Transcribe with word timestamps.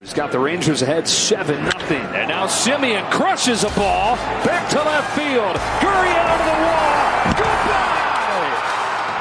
He's 0.00 0.14
got 0.14 0.32
the 0.32 0.38
Rangers 0.38 0.80
ahead 0.80 1.06
7 1.06 1.56
0. 1.56 1.68
And 2.14 2.28
now 2.30 2.46
Semien 2.46 3.10
crushes 3.10 3.64
a 3.64 3.70
ball 3.76 4.16
back 4.46 4.70
to 4.70 4.78
left 4.78 5.14
field. 5.14 5.56
Gurriel 5.76 6.38
to 6.38 6.44
the 6.48 6.56
wall. 6.64 7.04
Goodbye! 7.36 8.48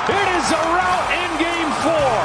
It 0.07 0.27
is 0.40 0.48
a 0.49 0.63
rout 0.71 1.12
in 1.12 1.30
game 1.35 1.71
four. 1.84 2.20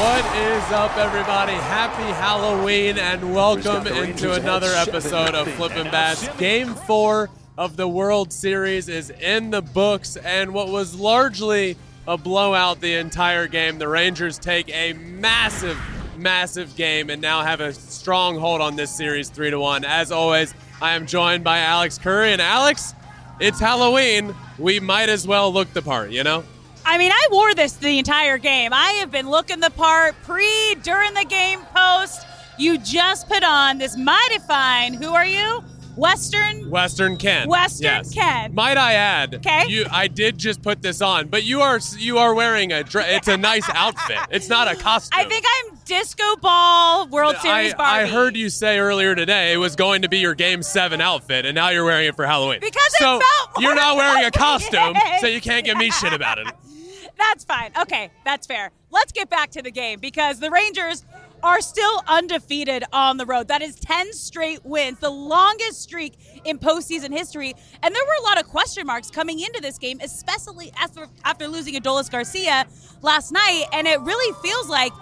What 0.00 0.24
is 0.38 0.72
up, 0.72 0.96
everybody? 0.96 1.52
Happy 1.52 2.10
Halloween 2.14 2.96
and 2.96 3.34
welcome 3.34 3.86
into 3.88 4.32
another 4.32 4.72
episode 4.74 5.34
of 5.34 5.46
Flippin' 5.52 5.90
Bats. 5.90 6.28
Game 6.38 6.72
four 6.72 7.28
of 7.56 7.76
the 7.76 7.86
World 7.86 8.32
Series 8.32 8.88
is 8.88 9.10
in 9.10 9.50
the 9.50 9.62
books, 9.62 10.16
and 10.16 10.52
what 10.52 10.68
was 10.68 10.94
largely 10.94 11.76
a 12.06 12.18
blowout 12.18 12.80
the 12.80 12.94
entire 12.94 13.46
game, 13.46 13.78
the 13.78 13.88
Rangers 13.88 14.38
take 14.38 14.68
a 14.74 14.92
massive, 14.94 15.78
massive 16.16 16.74
game 16.76 17.10
and 17.10 17.22
now 17.22 17.42
have 17.42 17.60
a 17.60 17.72
strong 17.72 18.38
hold 18.38 18.60
on 18.60 18.76
this 18.76 18.90
series, 18.90 19.28
three 19.28 19.50
to 19.50 19.58
one. 19.58 19.84
As 19.84 20.10
always, 20.10 20.52
I 20.82 20.94
am 20.94 21.06
joined 21.06 21.44
by 21.44 21.60
Alex 21.60 21.96
Curry, 21.96 22.32
and 22.32 22.42
Alex, 22.42 22.92
it's 23.40 23.60
Halloween. 23.60 24.34
We 24.58 24.80
might 24.80 25.08
as 25.08 25.26
well 25.26 25.52
look 25.52 25.72
the 25.72 25.82
part, 25.82 26.10
you 26.10 26.24
know? 26.24 26.44
I 26.84 26.98
mean, 26.98 27.12
I 27.12 27.28
wore 27.30 27.54
this 27.54 27.74
the 27.74 27.98
entire 27.98 28.36
game. 28.36 28.72
I 28.74 28.90
have 29.00 29.10
been 29.10 29.30
looking 29.30 29.60
the 29.60 29.70
part 29.70 30.14
pre, 30.24 30.74
during 30.82 31.14
the 31.14 31.24
game, 31.24 31.60
post. 31.74 32.26
You 32.58 32.78
just 32.78 33.28
put 33.28 33.42
on 33.42 33.78
this 33.78 33.96
mighty 33.96 34.38
fine. 34.40 34.92
Who 34.92 35.14
are 35.14 35.24
you? 35.24 35.64
Western. 35.96 36.70
Western 36.70 37.16
Ken. 37.16 37.48
Western 37.48 37.84
yes. 37.84 38.12
Ken. 38.12 38.54
Might 38.54 38.76
I 38.76 38.94
add? 38.94 39.36
Okay. 39.36 39.66
You, 39.68 39.86
I 39.90 40.08
did 40.08 40.38
just 40.38 40.62
put 40.62 40.82
this 40.82 41.00
on, 41.00 41.28
but 41.28 41.44
you 41.44 41.60
are 41.60 41.80
you 41.98 42.18
are 42.18 42.34
wearing 42.34 42.72
a. 42.72 42.82
dress. 42.82 43.06
it's 43.10 43.28
a 43.28 43.36
nice 43.36 43.68
outfit. 43.70 44.18
It's 44.30 44.48
not 44.48 44.68
a 44.68 44.74
costume. 44.80 45.20
I 45.20 45.24
think 45.24 45.44
I'm 45.46 45.78
disco 45.84 46.36
ball 46.36 47.06
World 47.08 47.36
Series 47.36 47.74
I, 47.74 47.76
Barbie. 47.76 48.04
I 48.04 48.06
heard 48.06 48.36
you 48.36 48.48
say 48.48 48.78
earlier 48.78 49.14
today 49.14 49.52
it 49.52 49.58
was 49.58 49.76
going 49.76 50.02
to 50.02 50.08
be 50.08 50.18
your 50.18 50.34
Game 50.34 50.62
Seven 50.62 51.00
outfit, 51.00 51.46
and 51.46 51.54
now 51.54 51.70
you're 51.70 51.84
wearing 51.84 52.08
it 52.08 52.16
for 52.16 52.26
Halloween. 52.26 52.60
Because 52.60 52.94
it 52.94 52.98
so 52.98 53.20
you're 53.60 53.74
not 53.74 53.96
wearing 53.96 54.24
a 54.24 54.30
costume, 54.30 54.96
so 55.20 55.26
you 55.26 55.40
can't 55.40 55.64
give 55.64 55.76
me 55.76 55.90
shit 55.90 56.12
about 56.12 56.38
it. 56.38 56.46
That's 57.16 57.44
fine. 57.44 57.70
Okay, 57.80 58.10
that's 58.24 58.44
fair. 58.44 58.72
Let's 58.90 59.12
get 59.12 59.30
back 59.30 59.50
to 59.52 59.62
the 59.62 59.70
game 59.70 60.00
because 60.00 60.40
the 60.40 60.50
Rangers 60.50 61.04
are 61.44 61.60
still 61.60 62.02
undefeated 62.08 62.84
on 62.90 63.18
the 63.18 63.26
road. 63.26 63.48
That 63.48 63.60
is 63.60 63.76
10 63.76 64.14
straight 64.14 64.64
wins, 64.64 64.98
the 64.98 65.10
longest 65.10 65.82
streak 65.82 66.14
in 66.44 66.58
postseason 66.58 67.12
history. 67.12 67.54
And 67.82 67.94
there 67.94 68.02
were 68.06 68.14
a 68.18 68.22
lot 68.22 68.40
of 68.40 68.48
question 68.48 68.86
marks 68.86 69.10
coming 69.10 69.38
into 69.38 69.60
this 69.60 69.76
game, 69.76 70.00
especially 70.02 70.72
after, 70.80 71.06
after 71.22 71.46
losing 71.46 71.74
Adolis 71.74 72.10
Garcia 72.10 72.66
last 73.02 73.30
night. 73.30 73.66
And 73.74 73.86
it 73.86 74.00
really 74.00 74.34
feels 74.42 74.70
like 74.70 74.92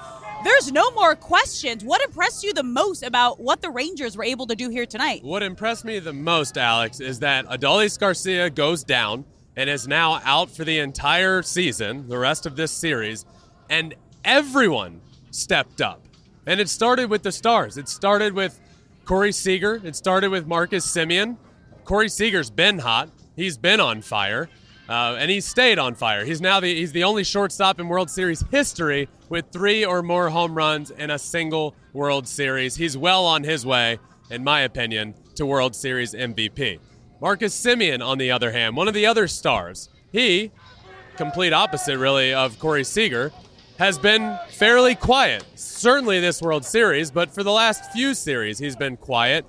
there's 0.42 0.72
no 0.72 0.90
more 0.90 1.14
questions. 1.14 1.84
What 1.84 2.02
impressed 2.02 2.42
you 2.42 2.52
the 2.52 2.64
most 2.64 3.04
about 3.04 3.38
what 3.38 3.62
the 3.62 3.70
Rangers 3.70 4.16
were 4.16 4.24
able 4.24 4.48
to 4.48 4.56
do 4.56 4.68
here 4.68 4.84
tonight? 4.84 5.22
What 5.22 5.44
impressed 5.44 5.84
me 5.84 6.00
the 6.00 6.12
most, 6.12 6.58
Alex, 6.58 6.98
is 6.98 7.20
that 7.20 7.46
Adolis 7.46 7.96
Garcia 7.96 8.50
goes 8.50 8.82
down 8.82 9.24
and 9.54 9.70
is 9.70 9.86
now 9.86 10.20
out 10.24 10.50
for 10.50 10.64
the 10.64 10.80
entire 10.80 11.42
season, 11.42 12.08
the 12.08 12.18
rest 12.18 12.46
of 12.46 12.56
this 12.56 12.72
series, 12.72 13.26
and 13.70 13.94
everyone 14.24 15.00
stepped 15.30 15.80
up. 15.80 16.08
And 16.46 16.60
it 16.60 16.68
started 16.68 17.08
with 17.08 17.22
the 17.22 17.32
stars. 17.32 17.76
It 17.78 17.88
started 17.88 18.32
with 18.32 18.60
Corey 19.04 19.32
Seager. 19.32 19.80
It 19.84 19.96
started 19.96 20.30
with 20.30 20.46
Marcus 20.46 20.86
Semien. 20.86 21.36
Corey 21.84 22.08
Seager's 22.08 22.50
been 22.50 22.78
hot. 22.78 23.08
He's 23.34 23.56
been 23.56 23.80
on 23.80 24.02
fire, 24.02 24.48
uh, 24.88 25.16
and 25.18 25.30
he's 25.30 25.46
stayed 25.46 25.78
on 25.78 25.94
fire. 25.94 26.24
He's 26.24 26.40
now 26.40 26.60
the 26.60 26.74
he's 26.74 26.92
the 26.92 27.04
only 27.04 27.24
shortstop 27.24 27.80
in 27.80 27.88
World 27.88 28.10
Series 28.10 28.44
history 28.50 29.08
with 29.28 29.46
three 29.50 29.84
or 29.84 30.02
more 30.02 30.28
home 30.28 30.54
runs 30.54 30.90
in 30.90 31.10
a 31.10 31.18
single 31.18 31.74
World 31.92 32.28
Series. 32.28 32.76
He's 32.76 32.96
well 32.96 33.24
on 33.24 33.42
his 33.42 33.64
way, 33.64 33.98
in 34.30 34.44
my 34.44 34.60
opinion, 34.60 35.14
to 35.36 35.46
World 35.46 35.74
Series 35.74 36.12
MVP. 36.12 36.78
Marcus 37.20 37.58
Semien, 37.58 38.04
on 38.04 38.18
the 38.18 38.30
other 38.30 38.50
hand, 38.50 38.76
one 38.76 38.88
of 38.88 38.94
the 38.94 39.06
other 39.06 39.28
stars, 39.28 39.88
he, 40.10 40.50
complete 41.16 41.52
opposite 41.52 41.98
really 41.98 42.34
of 42.34 42.58
Corey 42.58 42.84
Seager, 42.84 43.32
has 43.78 43.98
been 43.98 44.38
fairly 44.50 44.94
quiet. 44.94 45.44
Certainly 45.54 46.20
this 46.20 46.40
World 46.42 46.64
Series, 46.64 47.10
but 47.10 47.30
for 47.34 47.42
the 47.42 47.52
last 47.52 47.92
few 47.92 48.14
series, 48.14 48.58
he's 48.58 48.76
been 48.76 48.96
quiet. 48.96 49.44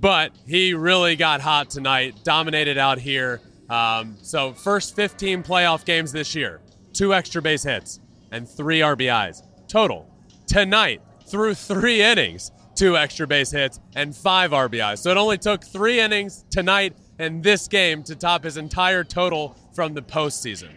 But 0.00 0.32
he 0.46 0.74
really 0.74 1.16
got 1.16 1.40
hot 1.40 1.70
tonight, 1.70 2.16
dominated 2.22 2.78
out 2.78 2.98
here. 2.98 3.40
Um, 3.68 4.16
so, 4.22 4.52
first 4.52 4.94
15 4.94 5.42
playoff 5.42 5.84
games 5.84 6.12
this 6.12 6.34
year, 6.34 6.60
two 6.92 7.14
extra 7.14 7.42
base 7.42 7.62
hits 7.62 8.00
and 8.30 8.48
three 8.48 8.80
RBIs 8.80 9.42
total. 9.68 10.08
Tonight, 10.46 11.00
through 11.26 11.54
three 11.54 12.02
innings, 12.02 12.52
two 12.74 12.96
extra 12.96 13.26
base 13.26 13.50
hits 13.50 13.80
and 13.96 14.14
five 14.14 14.52
RBIs. 14.52 14.98
So, 14.98 15.10
it 15.10 15.16
only 15.16 15.38
took 15.38 15.64
three 15.64 15.98
innings 15.98 16.44
tonight 16.50 16.94
and 17.18 17.42
this 17.42 17.66
game 17.66 18.02
to 18.04 18.14
top 18.14 18.44
his 18.44 18.56
entire 18.56 19.02
total 19.02 19.56
from 19.74 19.94
the 19.94 20.02
postseason. 20.02 20.70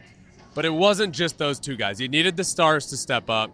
But 0.54 0.66
it 0.66 0.74
wasn't 0.74 1.14
just 1.14 1.38
those 1.38 1.60
two 1.60 1.76
guys. 1.76 2.02
You 2.02 2.08
needed 2.08 2.36
the 2.36 2.44
stars 2.44 2.88
to 2.88 2.98
step 2.98 3.30
up, 3.30 3.52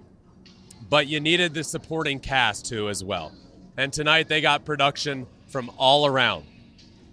but 0.90 1.08
you 1.08 1.20
needed 1.20 1.54
the 1.54 1.64
supporting 1.64 2.20
cast 2.20 2.66
too 2.66 2.90
as 2.90 3.04
well. 3.04 3.32
And 3.78 3.92
tonight 3.92 4.28
they 4.28 4.42
got 4.42 4.66
production 4.66 5.28
from 5.48 5.72
all 5.78 6.06
around. 6.06 6.46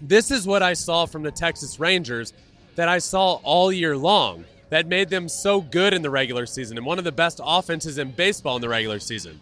This 0.00 0.30
is 0.30 0.46
what 0.46 0.62
I 0.62 0.72
saw 0.74 1.06
from 1.06 1.22
the 1.22 1.30
Texas 1.30 1.78
Rangers 1.78 2.32
that 2.76 2.88
I 2.88 2.98
saw 2.98 3.34
all 3.42 3.72
year 3.72 3.96
long 3.96 4.44
that 4.70 4.86
made 4.86 5.10
them 5.10 5.28
so 5.28 5.60
good 5.60 5.92
in 5.92 6.02
the 6.02 6.10
regular 6.10 6.46
season 6.46 6.78
and 6.78 6.86
one 6.86 6.98
of 6.98 7.04
the 7.04 7.12
best 7.12 7.40
offenses 7.44 7.98
in 7.98 8.10
baseball 8.12 8.56
in 8.56 8.62
the 8.62 8.68
regular 8.68 8.98
season. 8.98 9.40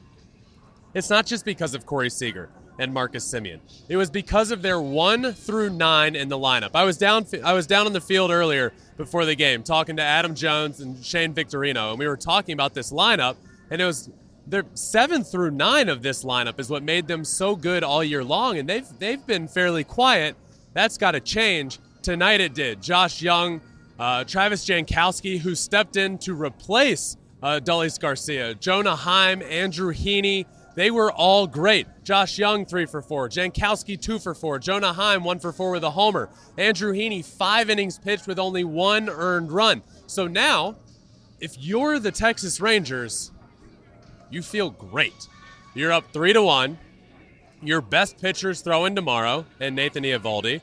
It's 0.93 1.09
not 1.09 1.25
just 1.25 1.45
because 1.45 1.75
of 1.75 1.87
Corey 1.87 2.11
Seager 2.11 2.51
and 2.81 2.95
Marcus 2.95 3.25
Semien. 3.31 3.61
It 3.89 3.99
was 3.99 4.11
because 4.11 4.51
of 4.51 4.63
their 4.63 4.81
one 4.81 5.35
through 5.35 5.71
nine 5.71 6.17
in 6.17 6.31
the 6.31 6.39
lineup. 6.39 6.71
I 6.75 6.85
was 6.85 6.97
down. 6.97 7.27
I 7.45 7.53
was 7.53 7.67
down 7.67 7.87
on 7.87 7.93
the 7.93 8.01
field 8.01 8.31
earlier 8.31 8.73
before 8.97 9.27
the 9.27 9.35
game, 9.35 9.63
talking 9.63 9.97
to 9.97 10.03
Adam 10.03 10.35
Jones 10.35 10.81
and 10.81 11.05
Shane 11.05 11.35
Victorino, 11.35 11.91
and 11.91 11.99
we 11.99 12.09
were 12.09 12.17
talking 12.17 12.55
about 12.55 12.73
this 12.73 12.91
lineup. 12.91 13.37
And 13.71 13.81
it 13.81 13.85
was 13.85 14.11
their 14.47 14.65
seven 14.75 15.23
through 15.23 15.51
nine 15.51 15.91
of 15.91 16.03
this 16.03 16.25
lineup 16.25 16.59
is 16.59 16.71
what 16.71 16.83
made 16.83 17.07
them 17.07 17.23
so 17.23 17.55
good 17.55 17.85
all 17.85 18.03
year 18.03 18.25
long, 18.25 18.57
and 18.57 18.67
they've 18.67 18.89
they've 18.99 19.25
been 19.27 19.47
fairly 19.47 19.85
quiet. 19.85 20.35
That's 20.73 20.97
got 20.97 21.13
to 21.13 21.21
change 21.21 21.79
tonight. 22.01 22.41
It 22.41 22.55
did. 22.55 22.83
Josh 22.83 23.21
Jung, 23.21 23.61
uh, 23.99 24.25
Travis 24.25 24.65
Jankowski, 24.65 25.39
who 25.39 25.55
stepped 25.55 25.97
in 25.97 26.17
to 26.19 26.35
replace 26.35 27.19
uh, 27.43 27.61
Dulles 27.61 27.99
Garcia, 27.99 28.55
Jonah 28.55 28.97
Heim, 28.97 29.43
Andrew 29.43 29.93
Heaney. 29.93 30.47
They 30.75 30.91
were 30.91 31.11
all 31.11 31.47
great. 31.47 31.87
Josh 32.05 32.39
Jung, 32.39 32.65
three 32.65 32.87
for 32.87 33.03
four. 33.03 33.29
Jankowski, 33.29 34.01
two 34.01 34.19
for 34.19 34.35
four. 34.35 34.59
Jonah 34.59 34.93
Heim, 34.93 35.25
one 35.25 35.41
for 35.41 35.53
four 35.53 35.73
with 35.73 35.85
a 35.85 35.91
homer. 35.91 36.31
Andrew 36.57 36.93
Heaney, 36.93 37.25
five 37.25 37.71
innings 37.71 37.99
pitched 37.99 38.27
with 38.27 38.39
only 38.39 38.65
one 38.65 39.09
earned 39.09 39.51
run. 39.51 39.83
So 40.07 40.27
now, 40.27 40.77
if 41.41 41.59
you're 41.59 41.99
the 41.99 42.13
Texas 42.13 42.61
Rangers, 42.61 43.33
you 44.31 44.43
feel 44.43 44.71
great. 44.71 45.29
You're 45.75 45.93
up 45.93 46.13
three 46.13 46.33
to 46.33 46.43
one. 46.43 46.79
Your 47.63 47.81
best 47.81 48.19
pitcher's 48.19 48.61
throwing 48.61 48.95
tomorrow, 48.95 49.45
and 49.59 49.77
Nathan 49.77 50.05
Eovaldi. 50.05 50.63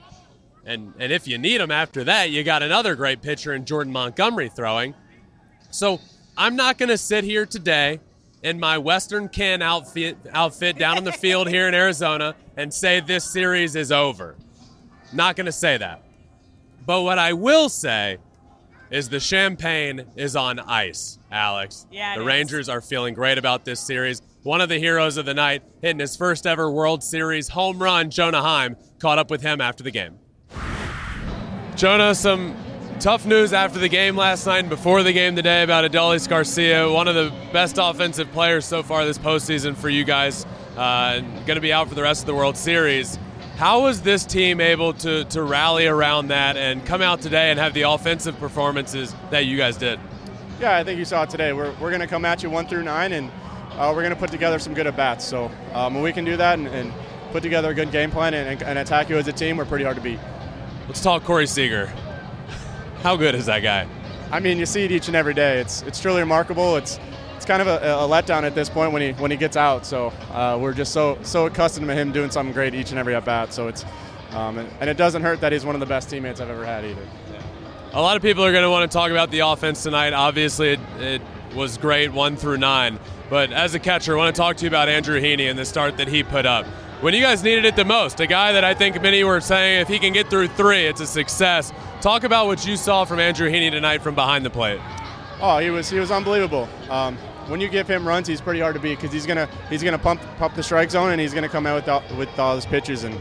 And, 0.66 0.94
and 1.00 1.12
if 1.12 1.28
you 1.28 1.38
need 1.38 1.62
him 1.62 1.72
after 1.72 2.04
that, 2.06 2.30
you 2.31 2.44
got 2.44 2.64
another 2.64 2.96
great 2.96 3.22
pitcher 3.22 3.54
in 3.54 3.66
Jordan 3.66 3.94
Montgomery 3.94 4.50
throwing. 4.50 4.96
So 5.70 6.00
I'm 6.36 6.56
not 6.56 6.78
going 6.78 6.90
to 6.90 6.98
sit 6.98 7.24
here 7.24 7.46
today 7.46 8.00
in 8.44 8.60
my 8.60 8.78
Western 8.78 9.30
Ken 9.30 9.62
outfit 9.62 10.18
outfit 10.31 10.78
down 10.78 10.98
on 10.98 11.04
the 11.04 11.12
field 11.24 11.48
here 11.48 11.68
in 11.68 11.74
Arizona 11.74 12.36
and 12.56 12.74
say 12.74 13.00
this 13.00 13.24
series 13.25 13.75
is 13.75 13.92
over. 13.92 14.36
Not 15.13 15.36
going 15.36 15.45
to 15.45 15.51
say 15.51 15.78
that. 15.78 16.04
But 16.86 17.01
what 17.01 17.19
I 17.19 17.34
will 17.34 17.69
say 17.69 18.18
is 18.89 19.10
the 19.10 19.19
champagne 19.19 20.06
is 20.16 20.36
on 20.36 20.60
ice, 20.60 21.19
Alex. 21.31 21.86
Yeah, 21.92 22.16
the 22.16 22.22
is. 22.22 22.28
Rangers 22.28 22.69
are 22.69 22.81
feeling 22.81 23.13
great 23.13 23.38
about 23.38 23.66
this 23.66 23.80
series. 23.80 24.22
One 24.44 24.62
of 24.62 24.69
the 24.69 24.80
heroes 24.80 25.18
of 25.18 25.25
the 25.25 25.33
night 25.33 25.63
hitting 25.81 26.00
his 26.00 26.16
first 26.16 26.48
ever 26.48 26.72
World 26.72 27.04
Series 27.04 27.50
home 27.50 27.81
run, 27.83 28.10
Jonah 28.10 28.42
Heim, 28.42 28.78
caught 29.00 29.19
up 29.19 29.30
with 29.30 29.42
him 29.42 29.60
after 29.60 29.83
the 29.83 29.92
game. 29.92 30.19
Jonah, 31.75 32.16
some 32.16 32.56
tough 33.00 33.26
news 33.26 33.54
after 33.54 33.78
the 33.78 33.90
game 33.90 34.16
last 34.16 34.46
night 34.48 34.60
and 34.60 34.70
before 34.70 35.04
the 35.04 35.14
game 35.14 35.36
today 35.36 35.62
about 35.62 35.90
Adolis 35.90 36.28
Garcia, 36.28 36.90
one 36.90 37.08
of 37.08 37.16
the 37.16 37.32
best 37.54 37.78
offensive 37.80 38.32
players 38.32 38.66
so 38.66 38.82
far 38.82 39.06
this 39.06 39.20
postseason 39.20 39.76
for 39.76 39.88
you 39.88 40.04
guys, 40.04 40.46
uh, 40.76 41.20
going 41.20 41.56
to 41.56 41.62
be 41.62 41.72
out 41.72 41.90
for 41.90 41.96
the 41.96 42.02
rest 42.02 42.22
of 42.22 42.28
the 42.28 42.34
World 42.34 42.58
Series. 42.58 43.20
How 43.58 43.82
was 43.84 44.02
this 44.02 44.26
team 44.26 44.60
able 44.60 44.94
to, 44.94 45.26
to 45.26 45.44
rally 45.44 45.86
around 45.86 46.30
that 46.30 46.58
and 46.58 46.86
come 46.86 47.02
out 47.02 47.22
today 47.22 47.52
and 47.52 47.60
have 47.60 47.74
the 47.74 47.84
offensive 47.84 48.38
performances 48.40 49.14
that 49.30 49.46
you 49.46 49.58
guys 49.58 49.78
did? 49.78 50.00
Yeah, 50.60 50.76
I 50.76 50.84
think 50.84 50.98
you 50.98 51.06
saw 51.06 51.24
it 51.24 51.30
today. 51.30 51.54
We're, 51.54 51.74
we're 51.74 51.90
going 51.90 52.02
to 52.02 52.08
come 52.08 52.26
at 52.26 52.42
you 52.42 52.50
one 52.50 52.68
through 52.68 52.84
nine, 52.84 53.14
and 53.14 53.30
uh, 53.74 53.92
we're 53.96 54.02
going 54.02 54.14
to 54.14 54.20
put 54.20 54.32
together 54.32 54.58
some 54.58 54.74
good 54.74 54.88
at 54.88 54.96
bats. 54.96 55.24
So 55.24 55.52
um, 55.74 55.94
when 55.94 56.04
we 56.04 56.14
can 56.14 56.26
do 56.26 56.36
that 56.38 56.58
and, 56.58 56.68
and, 56.68 56.94
put 57.34 57.44
together 57.44 57.72
a 57.72 57.74
good 57.74 57.92
game 57.92 58.10
plan 58.10 58.34
and, 58.34 58.64
and, 58.64 58.80
attack 58.80 59.10
you 59.10 59.18
as 59.18 59.28
a 59.28 59.34
team, 59.34 59.58
we're 59.58 59.66
pretty 59.66 59.84
hard 59.84 59.98
to 59.98 60.02
beat. 60.02 60.18
Let's 60.88 61.04
talk 61.04 61.26
Corey 61.26 61.46
Seager. 61.46 61.92
How 63.07 63.15
good 63.15 63.36
is 63.36 63.45
that 63.45 63.59
guy? 63.59 63.88
I 64.33 64.42
mean, 64.42 64.57
you 64.57 64.65
see 64.65 64.83
it 64.83 64.92
each 64.92 65.07
and 65.07 65.15
every 65.15 65.33
day. 65.33 65.62
It's 65.62 65.81
it's 65.83 66.01
truly 66.01 66.19
remarkable. 66.19 66.75
It's 66.75 67.00
it's 67.38 67.45
kind 67.45 67.62
of 67.62 67.69
a, 67.69 67.77
a 67.77 68.06
letdown 68.06 68.44
at 68.44 68.54
this 68.54 68.69
point 68.69 68.92
when 68.92 69.01
he 69.01 69.13
when 69.13 69.31
he 69.31 69.38
gets 69.38 69.56
out. 69.56 69.86
So 69.86 70.07
uh, 70.33 70.57
we're 70.59 70.74
just 70.74 70.92
so 70.92 71.18
so 71.21 71.45
accustomed 71.45 71.88
to 71.88 71.95
him 71.95 72.12
doing 72.12 72.30
something 72.31 72.54
great 72.54 72.75
each 72.75 72.89
and 72.89 73.00
every 73.00 73.15
at 73.15 73.24
bat. 73.24 73.54
So 73.54 73.69
it's 73.69 73.86
um, 74.31 74.57
and, 74.57 74.69
and, 74.81 74.89
it 74.89 74.98
doesn't 74.98 75.21
hurt 75.21 75.39
that 75.39 75.54
he's 75.54 75.63
one 75.63 75.74
of 75.74 75.80
the 75.80 75.86
best 75.86 76.09
teammates 76.09 76.42
I've 76.42 76.50
ever 76.50 76.65
had 76.65 76.83
either. 76.83 77.07
A 77.94 78.01
lot 78.01 78.18
of 78.18 78.21
people 78.21 78.44
are 78.44 78.51
going 78.51 78.65
to 78.65 78.69
want 78.69 78.92
to 78.92 78.94
talk 78.94 79.09
about 79.09 79.31
the 79.31 79.39
offense 79.39 79.83
tonight. 79.83 80.12
Obviously, 80.12 80.71
it, 80.71 80.80
it 81.00 81.21
was 81.56 81.77
great, 81.77 82.12
one 82.12 82.36
through 82.36 82.57
nine. 82.57 83.00
But 83.30 83.54
as 83.54 83.74
a 83.74 83.80
catcher, 83.80 84.15
I 84.15 84.18
want 84.18 84.36
to 84.36 84.38
talk 84.38 84.57
to 84.57 84.65
you 84.65 84.68
about 84.68 84.89
Andrew 84.89 85.21
Heaney 85.21 85.50
and 85.50 85.57
the 85.57 85.63
start 85.63 85.95
that 85.95 86.09
he 86.09 86.24
put 86.24 86.45
up. 86.45 86.65
When 87.00 87.14
you 87.14 87.22
guys 87.22 87.44
needed 87.44 87.64
it 87.66 87.76
the 87.76 87.86
most, 87.86 88.20
a 88.22 88.26
guy 88.26 88.54
that 88.54 88.64
I 88.64 88.74
think 88.74 89.00
many 89.04 89.24
were 89.24 89.40
saying 89.40 89.82
if 89.82 89.88
he 89.88 90.00
can 90.00 90.14
get 90.14 90.32
through 90.32 90.48
three, 90.48 90.88
it's 90.88 91.00
a 91.00 91.06
success. 91.06 91.72
Talk 92.02 92.24
about 92.24 92.48
what 92.48 92.66
you 92.66 92.76
saw 92.76 93.06
from 93.06 93.20
Andrew 93.20 93.52
Heaney 93.52 93.70
tonight 93.70 94.02
from 94.02 94.16
behind 94.16 94.44
the 94.44 94.50
plate. 94.50 94.82
Oh, 95.40 95.60
he 95.60 95.70
was 95.70 95.92
he 95.92 96.00
was 96.00 96.10
unbelievable. 96.10 96.68
Um, 96.90 97.16
when 97.50 97.62
you 97.62 97.68
give 97.68 97.88
him 97.88 98.08
runs, 98.08 98.28
he's 98.28 98.42
pretty 98.42 98.62
hard 98.62 98.74
to 98.74 98.82
beat 98.82 98.96
because 98.96 99.14
he's 99.14 99.28
gonna 99.28 99.48
he's 99.70 99.84
gonna 99.84 100.00
pump 100.00 100.22
pump 100.40 100.56
the 100.56 100.64
strike 100.64 100.90
zone 100.90 101.12
and 101.12 101.22
he's 101.22 101.36
gonna 101.36 101.48
come 101.48 101.68
out 101.68 101.76
with 101.76 101.88
all, 101.88 102.04
with 102.18 102.40
all 102.40 102.56
his 102.56 102.66
pitches 102.66 103.04
and 103.04 103.14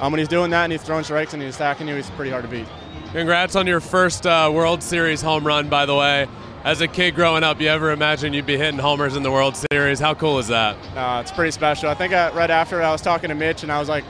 um, 0.00 0.12
when 0.12 0.18
he's 0.18 0.28
doing 0.28 0.50
that 0.50 0.64
and 0.64 0.72
he's 0.72 0.82
throwing 0.82 1.04
strikes 1.04 1.32
and 1.32 1.42
he's 1.42 1.54
attacking 1.54 1.88
you, 1.88 1.94
he's 1.94 2.10
pretty 2.10 2.30
hard 2.30 2.44
to 2.44 2.50
beat. 2.50 2.66
Congrats 3.12 3.56
on 3.56 3.66
your 3.66 3.80
first 3.80 4.26
uh, 4.26 4.50
World 4.52 4.82
Series 4.82 5.22
home 5.22 5.46
run, 5.46 5.70
by 5.70 5.86
the 5.86 5.94
way. 5.94 6.28
As 6.64 6.80
a 6.80 6.86
kid 6.86 7.16
growing 7.16 7.42
up, 7.42 7.60
you 7.60 7.66
ever 7.66 7.90
imagine 7.90 8.32
you'd 8.32 8.46
be 8.46 8.56
hitting 8.56 8.78
homers 8.78 9.16
in 9.16 9.24
the 9.24 9.32
World 9.32 9.56
Series? 9.72 9.98
How 9.98 10.14
cool 10.14 10.38
is 10.38 10.46
that? 10.46 10.76
Uh, 10.96 11.20
it's 11.20 11.32
pretty 11.32 11.50
special. 11.50 11.88
I 11.88 11.94
think 11.94 12.12
I, 12.12 12.30
right 12.30 12.50
after 12.50 12.80
I 12.80 12.92
was 12.92 13.02
talking 13.02 13.30
to 13.30 13.34
Mitch, 13.34 13.64
and 13.64 13.72
I 13.72 13.80
was 13.80 13.88
like, 13.88 14.04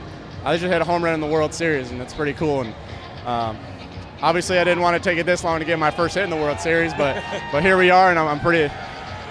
I 0.45 0.55
just 0.55 0.71
hit 0.71 0.79
a 0.79 0.85
home 0.85 1.03
run 1.03 1.15
in 1.15 1.19
the 1.19 1.25
World 1.25 1.51
Series, 1.51 1.89
and 1.89 1.99
it's 1.99 2.13
pretty 2.13 2.33
cool. 2.33 2.61
And 2.61 2.75
um, 3.25 3.57
obviously, 4.21 4.59
I 4.59 4.63
didn't 4.63 4.83
want 4.83 5.01
to 5.01 5.09
take 5.09 5.17
it 5.17 5.25
this 5.25 5.43
long 5.43 5.57
to 5.61 5.65
get 5.65 5.79
my 5.79 5.89
first 5.89 6.13
hit 6.13 6.25
in 6.25 6.29
the 6.29 6.35
World 6.35 6.59
Series, 6.59 6.93
but 6.93 7.23
but 7.51 7.63
here 7.63 7.75
we 7.75 7.89
are, 7.89 8.11
and 8.11 8.19
I'm, 8.19 8.27
I'm 8.27 8.39
pretty 8.39 8.71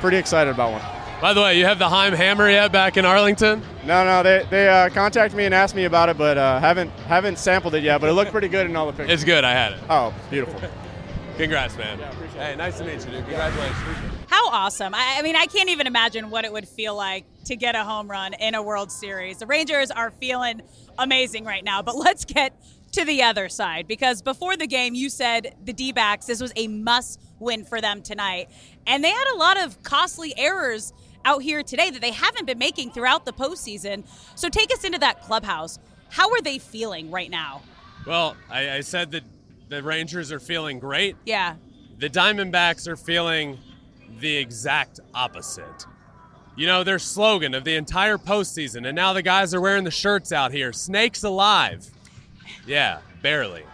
pretty 0.01 0.17
excited 0.17 0.53
about 0.53 0.73
one. 0.73 0.83
By 1.21 1.33
the 1.33 1.43
way, 1.43 1.57
you 1.57 1.65
have 1.65 1.79
the 1.79 1.89
Heim 1.89 2.15
Hammer 2.15 2.51
yet 2.51 2.73
back 2.73 2.97
in 2.97 3.05
Arlington? 3.05 3.63
No, 3.87 4.05
no. 4.05 4.25
They, 4.25 4.45
they 4.51 4.69
uh, 4.69 4.89
contacted 4.89 5.37
me 5.37 5.45
and 5.45 5.55
asked 5.55 5.77
me 5.77 5.85
about 5.85 6.09
it, 6.09 6.19
but 6.19 6.37
uh, 6.37 6.59
haven't 6.59 6.91
haven't 7.07 7.39
sampled 7.39 7.77
it 7.77 7.85
yet. 7.85 8.01
But 8.01 8.11
it 8.11 8.15
looked 8.15 8.33
pretty 8.33 8.49
good 8.49 8.67
in 8.67 8.75
all 8.75 8.87
the 8.87 8.93
pictures. 8.93 9.15
It's 9.15 9.25
good. 9.25 9.45
I 9.45 9.53
had 9.53 9.75
it. 9.75 9.79
Oh, 9.89 10.13
beautiful. 10.29 10.61
Congrats, 11.37 11.77
man. 11.77 11.99
Yeah, 11.99 12.13
hey, 12.35 12.57
nice 12.57 12.79
to 12.79 12.85
meet 12.85 13.05
you, 13.05 13.11
dude. 13.11 13.25
Congratulations. 13.25 13.77
How 14.29 14.51
awesome. 14.51 14.95
I, 14.95 15.17
I 15.19 15.23
mean, 15.23 15.35
I 15.35 15.47
can't 15.47 15.71
even 15.71 15.87
imagine 15.87 16.31
what 16.31 16.45
it 16.45 16.53
would 16.53 16.69
feel 16.69 16.95
like 16.95 17.25
to 17.45 17.57
get 17.57 17.75
a 17.75 17.85
home 17.85 18.11
run 18.11 18.35
in 18.35 18.55
a 18.55 18.63
World 18.63 18.93
Series. 18.93 19.39
The 19.39 19.47
Rangers 19.47 19.91
are 19.91 20.11
feeling 20.11 20.63
amazing 20.99 21.45
right 21.45 21.65
now, 21.65 21.83
but 21.83 21.97
let's 21.97 22.25
get 22.25 22.55
to 22.93 23.05
the 23.05 23.23
other 23.23 23.49
side 23.49 23.89
because 23.89 24.21
before 24.21 24.57
the 24.57 24.67
game, 24.67 24.95
you 24.95 25.09
said 25.09 25.55
the 25.65 25.73
D 25.73 25.93
backs, 25.93 26.27
this 26.27 26.41
was 26.41 26.53
a 26.57 26.69
must 26.69 27.21
win 27.39 27.65
for 27.65 27.81
them 27.81 28.03
tonight. 28.03 28.51
And 28.87 29.03
they 29.03 29.11
had 29.11 29.33
a 29.35 29.37
lot 29.37 29.61
of 29.63 29.83
costly 29.83 30.35
errors 30.37 30.93
out 31.25 31.43
here 31.43 31.63
today 31.63 31.91
that 31.91 32.01
they 32.03 32.11
haven't 32.11 32.47
been 32.47 32.59
making 32.59 32.91
throughout 32.91 33.25
the 33.25 33.33
postseason. 33.33 34.05
So 34.35 34.49
take 34.49 34.73
us 34.73 34.85
into 34.85 34.99
that 34.99 35.23
clubhouse. 35.23 35.79
How 36.11 36.31
are 36.31 36.43
they 36.43 36.59
feeling 36.59 37.11
right 37.11 37.31
now? 37.31 37.63
Well, 38.07 38.37
I, 38.51 38.71
I 38.71 38.81
said 38.81 39.13
that 39.13 39.23
the 39.73 39.83
Rangers 39.83 40.31
are 40.31 40.41
feeling 40.41 40.79
great. 40.79 41.17
Yeah. 41.25 41.57
The 41.99 42.11
Diamondbacks 42.11 42.87
are 42.87 42.97
feeling 42.97 43.59
the 44.19 44.37
exact 44.37 45.01
opposite. 45.15 45.87
You 46.57 46.67
know, 46.67 46.85
their 46.85 46.99
slogan 46.99 47.55
of 47.55 47.65
the 47.65 47.77
entire 47.77 48.19
postseason, 48.19 48.87
and 48.87 48.95
now 48.95 49.13
the 49.15 49.23
guys 49.23 49.55
are 49.55 49.61
wearing 49.61 49.85
the 49.85 49.91
shirts 49.91 50.33
out 50.33 50.53
here 50.53 50.73
snakes 50.73 51.25
alive. 51.25 51.89
Yeah, 52.67 52.99
barely. 53.23 53.65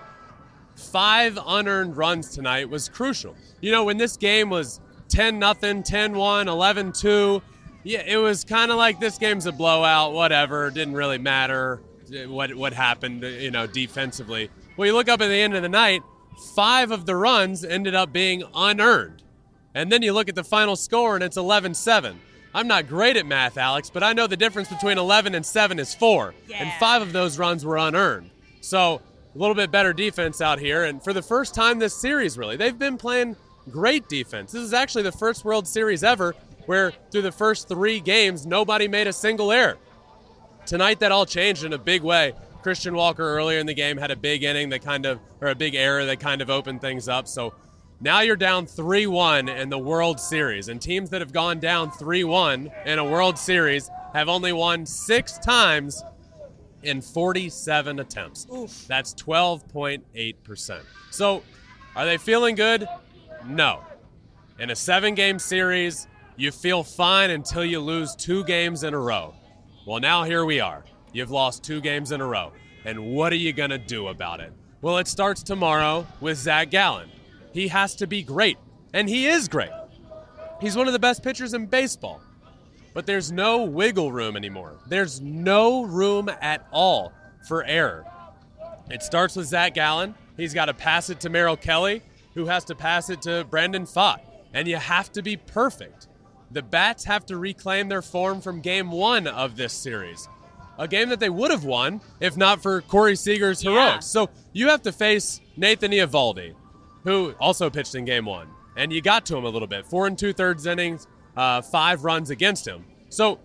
Five 0.77 1.39
unearned 1.45 1.97
runs 1.97 2.31
tonight 2.31 2.71
was 2.71 2.89
crucial. 2.89 3.35
You 3.61 3.73
know, 3.73 3.85
when 3.85 3.97
this 3.97 4.17
game 4.17 4.49
was 4.49 4.81
10 5.09 5.39
nothing, 5.39 5.83
10 5.83 6.17
1, 6.17 6.49
11 6.49 6.93
2. 6.93 7.43
Yeah, 7.83 8.03
it 8.06 8.17
was 8.19 8.45
kind 8.45 8.71
of 8.71 8.77
like 8.77 9.00
this 9.00 9.19
game's 9.19 9.47
a 9.47 9.53
blowout, 9.53 10.12
whatever. 10.12 10.71
Didn't 10.71 10.95
really 10.95 11.19
matter 11.19 11.81
what 12.27 12.55
what 12.55 12.73
happened, 12.73 13.23
you 13.23 13.50
know, 13.50 13.67
defensively. 13.67 14.50
Well, 14.78 14.86
you 14.86 14.92
look 14.92 15.08
up 15.08 15.20
at 15.20 15.26
the 15.26 15.34
end 15.34 15.56
of 15.56 15.62
the 15.62 15.69
night, 15.69 16.04
five 16.54 16.92
of 16.92 17.04
the 17.04 17.16
runs 17.16 17.64
ended 17.64 17.96
up 17.96 18.12
being 18.12 18.44
unearned. 18.54 19.25
And 19.75 19.90
then 19.90 20.02
you 20.02 20.12
look 20.12 20.28
at 20.28 20.36
the 20.36 20.44
final 20.44 20.76
score 20.76 21.16
and 21.16 21.25
it's 21.25 21.36
11 21.36 21.75
7. 21.75 22.16
I'm 22.54 22.69
not 22.69 22.86
great 22.86 23.16
at 23.16 23.26
math, 23.26 23.58
Alex, 23.58 23.90
but 23.90 24.04
I 24.04 24.12
know 24.12 24.28
the 24.28 24.36
difference 24.36 24.69
between 24.69 24.96
11 24.96 25.34
and 25.34 25.44
7 25.44 25.80
is 25.80 25.96
4. 25.96 26.32
Yeah. 26.46 26.62
And 26.62 26.72
five 26.78 27.02
of 27.02 27.12
those 27.12 27.40
runs 27.40 27.64
were 27.64 27.76
unearned. 27.76 28.30
So, 28.60 29.02
a 29.34 29.38
little 29.38 29.56
bit 29.56 29.72
better 29.72 29.92
defense 29.92 30.40
out 30.40 30.60
here. 30.60 30.84
And 30.84 31.02
for 31.02 31.12
the 31.12 31.22
first 31.22 31.56
time 31.56 31.80
this 31.80 32.00
series, 32.00 32.38
really, 32.38 32.56
they've 32.56 32.78
been 32.78 32.98
playing 32.98 33.34
great 33.72 34.08
defense. 34.08 34.52
This 34.52 34.62
is 34.62 34.72
actually 34.72 35.02
the 35.02 35.12
first 35.12 35.44
World 35.44 35.66
Series 35.66 36.04
ever 36.04 36.36
where 36.66 36.92
through 37.10 37.22
the 37.22 37.32
first 37.32 37.66
three 37.66 37.98
games, 37.98 38.46
nobody 38.46 38.86
made 38.86 39.08
a 39.08 39.12
single 39.12 39.50
error. 39.50 39.76
Tonight, 40.66 41.00
that 41.00 41.10
all 41.10 41.26
changed 41.26 41.64
in 41.64 41.72
a 41.72 41.78
big 41.78 42.02
way. 42.02 42.32
Christian 42.62 42.94
Walker 42.94 43.22
earlier 43.22 43.58
in 43.58 43.66
the 43.66 43.75
game 43.75 43.96
had 43.96 44.10
a 44.10 44.16
big 44.16 44.43
inning 44.43 44.69
that 44.70 44.82
kind 44.82 45.06
of, 45.06 45.20
or 45.40 45.49
a 45.49 45.55
big 45.55 45.75
error 45.75 46.05
that 46.05 46.20
kind 46.20 46.43
of 46.43 46.50
opened 46.50 46.81
things 46.81 47.08
up. 47.08 47.28
So 47.28 47.55
now 48.00 48.20
you're 48.20 48.37
down 48.37 48.66
3 48.66 49.06
1 49.06 49.49
in 49.49 49.69
the 49.69 49.78
World 49.78 50.20
Series. 50.20 50.69
And 50.69 50.81
teams 50.81 51.10
that 51.10 51.20
have 51.20 51.32
gone 51.32 51.58
down 51.60 51.90
3 51.90 52.25
1 52.25 52.70
in 52.87 52.99
a 52.99 53.05
World 53.05 53.38
Series 53.38 53.90
have 54.12 54.28
only 54.28 54.52
won 54.52 54.87
six 54.87 55.38
times 55.38 56.02
in 56.82 57.00
47 57.00 57.99
attempts. 58.00 58.46
Oof. 58.52 58.87
That's 58.87 59.14
12.8%. 59.14 60.81
So 61.11 61.43
are 61.96 62.04
they 62.04 62.19
feeling 62.19 62.54
good? 62.54 62.87
No. 63.46 63.82
In 64.58 64.70
a 64.70 64.76
seven 64.76 65.14
game 65.14 65.38
series, 65.38 66.06
you 66.37 66.52
feel 66.52 66.85
fine 66.85 67.30
until 67.30 67.64
you 67.64 67.80
lose 67.80 68.14
two 68.14 68.44
games 68.44 68.85
in 68.85 68.94
a 68.94 68.99
row. 68.99 69.35
Well, 69.87 70.00
now 70.00 70.25
here 70.25 70.44
we 70.44 70.61
are. 70.61 70.85
You've 71.12 71.31
lost 71.31 71.65
two 71.65 71.81
games 71.81 72.12
in 72.12 72.21
a 72.21 72.27
row. 72.27 72.53
And 72.85 73.07
what 73.07 73.33
are 73.33 73.37
you 73.37 73.53
going 73.53 73.71
to 73.71 73.79
do 73.79 74.09
about 74.09 74.41
it? 74.41 74.53
Well, 74.81 74.99
it 74.99 75.09
starts 75.09 75.43
tomorrow 75.43 76.07
with 76.21 76.38
Zach 76.38 76.71
Gallen. 76.71 77.11
He 77.53 77.69
has 77.69 77.97
to 77.97 78.07
be 78.07 78.23
great, 78.23 78.59
and 78.93 79.09
he 79.09 79.27
is 79.27 79.49
great. 79.49 79.71
He's 80.61 80.77
one 80.77 80.87
of 80.87 80.93
the 80.93 80.99
best 80.99 81.23
pitchers 81.23 81.55
in 81.55 81.67
baseball. 81.67 82.21
But 82.95 83.07
there's 83.07 83.31
no 83.31 83.65
wiggle 83.65 84.12
room 84.12 84.37
anymore. 84.37 84.77
There's 84.87 85.21
no 85.21 85.85
room 85.85 86.31
at 86.41 86.67
all 86.73 87.12
for 87.47 87.65
error. 87.65 88.05
It 88.91 89.03
starts 89.03 89.37
with 89.37 89.47
Zach 89.47 89.75
Gallen. 89.75 90.15
He's 90.37 90.55
got 90.55 90.67
to 90.67 90.75
pass 90.75 91.11
it 91.11 91.21
to 91.21 91.31
Merrill 91.31 91.57
Kelly 91.57 92.03
who 92.38 92.47
has 92.47 92.65
to 92.65 92.75
pass 92.77 93.11
it 93.11 93.21
to 93.23 93.45
Brandon 93.50 93.85
Pfaadt. 93.85 94.21
And 94.55 94.69
you 94.69 94.77
have 94.77 95.11
to 95.12 95.23
be 95.23 95.37
perfect. 95.37 96.07
The 96.53 96.62
Bats 96.62 97.05
have 97.05 97.27
to 97.27 97.37
reclaim 97.37 97.88
their 97.88 98.00
form 98.00 98.41
from 98.41 98.61
game 98.61 98.93
one 98.93 99.27
of 99.27 99.57
this 99.57 99.73
series. 99.73 100.29
A 100.78 100.87
game 100.88 101.08
that 101.08 101.18
they 101.20 101.28
would 101.30 101.50
have 101.50 101.64
won 101.64 102.00
if 102.20 102.37
not 102.37 102.62
for 102.62 102.82
Corey 102.82 103.16
Seager's 103.16 103.61
heroics. 103.61 103.94
Yeah. 103.94 103.99
So 104.00 104.30
you 104.52 104.68
have 104.68 104.82
to 104.82 104.92
face 104.92 105.40
Nathan 105.56 105.90
Eovaldi, 105.90 106.54
who 107.04 107.35
also 107.40 107.68
pitched 107.68 107.94
in 107.94 108.04
game 108.04 108.25
one. 108.25 108.49
And 108.76 108.92
you 108.92 109.00
got 109.00 109.26
to 109.26 109.37
him 109.37 109.44
a 109.44 109.49
little 109.49 109.66
bit. 109.68 109.87
Four 109.87 110.06
and 110.06 110.16
two 110.16 110.32
thirds 110.32 110.66
innings, 110.66 111.06
uh, 111.37 111.62
five 111.62 112.04
runs 112.04 112.30
against 112.30 112.66
him. 112.66 112.85
So 113.08 113.40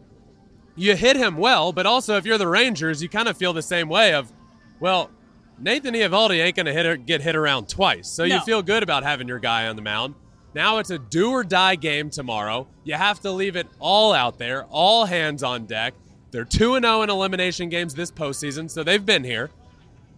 you 0.75 0.95
hit 0.95 1.15
him 1.17 1.37
well, 1.37 1.71
but 1.71 1.85
also 1.87 2.17
if 2.17 2.25
you're 2.25 2.37
the 2.37 2.47
Rangers, 2.47 3.01
you 3.01 3.09
kind 3.09 3.27
of 3.27 3.35
feel 3.35 3.51
the 3.53 3.61
same 3.63 3.89
way 3.89 4.13
of, 4.13 4.31
well, 4.79 5.09
Nathan 5.59 5.93
Eovaldi 5.95 6.43
ain't 6.43 6.55
going 6.55 6.65
to 6.67 6.73
hit 6.73 7.05
get 7.07 7.21
hit 7.21 7.35
around 7.35 7.67
twice. 7.69 8.07
So 8.07 8.25
No. 8.25 8.35
you 8.35 8.41
feel 8.41 8.61
good 8.61 8.83
about 8.83 9.03
having 9.03 9.27
your 9.27 9.39
guy 9.39 9.67
on 9.67 9.75
the 9.75 9.81
mound. 9.81 10.13
Now 10.55 10.77
it's 10.77 10.91
a 10.91 10.99
do 10.99 11.31
or 11.31 11.43
die 11.43 11.75
game 11.75 12.11
tomorrow. 12.11 12.67
You 12.83 12.93
have 12.93 13.19
to 13.21 13.31
leave 13.31 13.55
it 13.55 13.67
all 13.79 14.13
out 14.13 14.37
there, 14.37 14.65
all 14.65 15.05
hands 15.05 15.41
on 15.41 15.65
deck. 15.65 15.95
They're 16.33 16.43
2 16.43 16.79
0 16.79 17.01
in 17.03 17.09
elimination 17.11 17.69
games 17.69 17.93
this 17.93 18.11
postseason, 18.11 18.69
so 18.69 18.83
they've 18.83 19.05
been 19.05 19.23
here. 19.23 19.51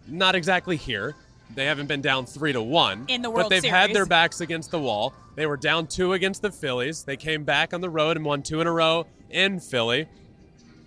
Not 0.07 0.33
exactly 0.33 0.77
here. 0.77 1.13
They 1.53 1.65
haven't 1.65 1.87
been 1.87 2.01
down 2.01 2.25
3 2.25 2.53
to 2.53 2.61
1. 2.61 3.05
In 3.09 3.21
the 3.21 3.29
World 3.29 3.49
But 3.49 3.61
they've 3.61 3.71
had 3.71 3.93
their 3.93 4.05
backs 4.05 4.39
against 4.39 4.71
the 4.71 4.79
wall. 4.79 5.13
They 5.35 5.45
were 5.45 5.57
down 5.57 5.87
2 5.87 6.13
against 6.13 6.41
the 6.41 6.51
Phillies. 6.51 7.03
They 7.03 7.17
came 7.17 7.43
back 7.43 7.73
on 7.73 7.81
the 7.81 7.89
road 7.89 8.15
and 8.15 8.25
won 8.25 8.43
2 8.43 8.61
in 8.61 8.67
a 8.67 8.71
row 8.71 9.05
in 9.29 9.59
Philly. 9.59 10.07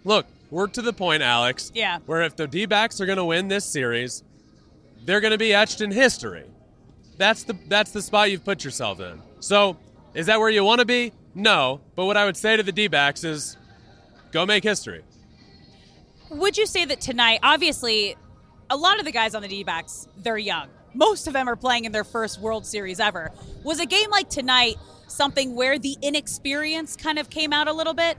Look, 0.03 0.27
we're 0.51 0.67
to 0.69 0.81
the 0.81 0.95
point, 0.95 1.23
Alex. 1.23 1.71
Yeah. 1.75 1.99
Where 2.07 2.23
if 2.23 2.35
the 2.35 2.47
D 2.47 2.65
backs 2.65 2.99
are 2.99 3.07
going 3.07 3.19
to 3.19 3.25
win 3.25 3.49
this 3.49 3.67
series, 3.67 4.25
they're 5.05 5.21
going 5.21 5.33
to 5.33 5.39
be 5.39 5.53
etched 5.53 5.83
in 5.83 5.91
history. 5.91 6.45
that's 7.19 7.43
the 7.45 7.55
that's 7.69 7.91
the 7.91 8.01
spot 8.01 8.31
you've 8.31 8.45
put 8.45 8.65
yourself 8.65 9.01
in. 9.01 9.21
So, 9.41 9.77
is 10.15 10.27
that 10.27 10.41
where 10.41 10.49
you 10.49 10.65
want 10.65 10.79
to 10.79 10.87
be? 10.87 11.13
No. 11.35 11.81
But 11.95 12.07
what 12.07 12.17
I 12.17 12.25
would 12.25 12.37
say 12.37 12.57
to 12.57 12.63
the 12.63 12.73
D-backs 12.73 13.25
is, 13.25 13.57
go 14.33 14.47
make 14.47 14.65
history. 14.65 15.03
Would 16.31 16.57
you 16.57 16.67
say 16.67 16.85
that 16.85 17.01
tonight, 17.01 17.41
obviously, 17.43 18.17
a 18.71 18.77
lot 18.77 18.99
of 18.99 19.05
the 19.05 19.13
guys 19.13 19.35
on 19.35 19.43
the 19.43 19.49
D 19.49 19.65
backs, 19.65 20.09
they're 20.19 20.37
young. 20.39 20.69
Most 20.95 21.27
of 21.27 21.33
them 21.33 21.49
are 21.49 21.57
playing 21.57 21.85
in 21.85 21.93
their 21.93 22.05
first 22.05 22.41
World 22.41 22.67
Series 22.67 23.01
ever. 23.01 23.31
Was 23.63 23.81
a 23.81 23.87
game 23.87 24.11
like 24.11 24.29
tonight 24.29 24.77
something 25.07 25.55
where 25.55 25.79
the 25.79 25.97
inexperience 26.03 26.97
kind 26.97 27.19
of 27.19 27.31
came 27.31 27.53
out 27.53 27.69
a 27.69 27.73
little 27.73 27.95
bit? 27.95 28.19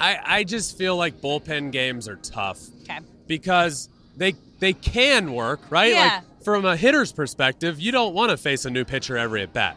I, 0.00 0.18
I 0.24 0.44
just 0.44 0.76
feel 0.78 0.96
like 0.96 1.20
bullpen 1.20 1.72
games 1.72 2.08
are 2.08 2.16
tough 2.16 2.60
Okay. 2.84 2.98
because 3.26 3.88
they 4.16 4.34
they 4.58 4.72
can 4.72 5.32
work, 5.32 5.60
right? 5.70 5.92
Yeah. 5.92 6.20
Like 6.36 6.44
from 6.44 6.64
a 6.64 6.76
hitter's 6.76 7.12
perspective, 7.12 7.80
you 7.80 7.92
don't 7.92 8.14
want 8.14 8.30
to 8.30 8.36
face 8.36 8.64
a 8.64 8.70
new 8.70 8.84
pitcher 8.84 9.16
every 9.16 9.42
at 9.42 9.52
bat. 9.52 9.76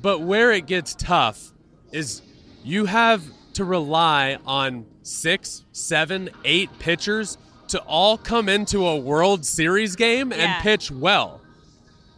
But 0.00 0.20
where 0.20 0.52
it 0.52 0.66
gets 0.66 0.94
tough 0.94 1.52
is 1.92 2.22
you 2.62 2.86
have 2.86 3.22
to 3.54 3.64
rely 3.64 4.38
on 4.46 4.86
six, 5.04 5.64
seven, 5.70 6.28
eight 6.44 6.76
pitchers 6.80 7.38
to 7.68 7.78
all 7.82 8.18
come 8.18 8.48
into 8.48 8.84
a 8.86 8.96
World 8.96 9.44
Series 9.46 9.94
game 9.94 10.32
Yeah. 10.32 10.56
and 10.56 10.62
pitch 10.62 10.90
well. 10.90 11.40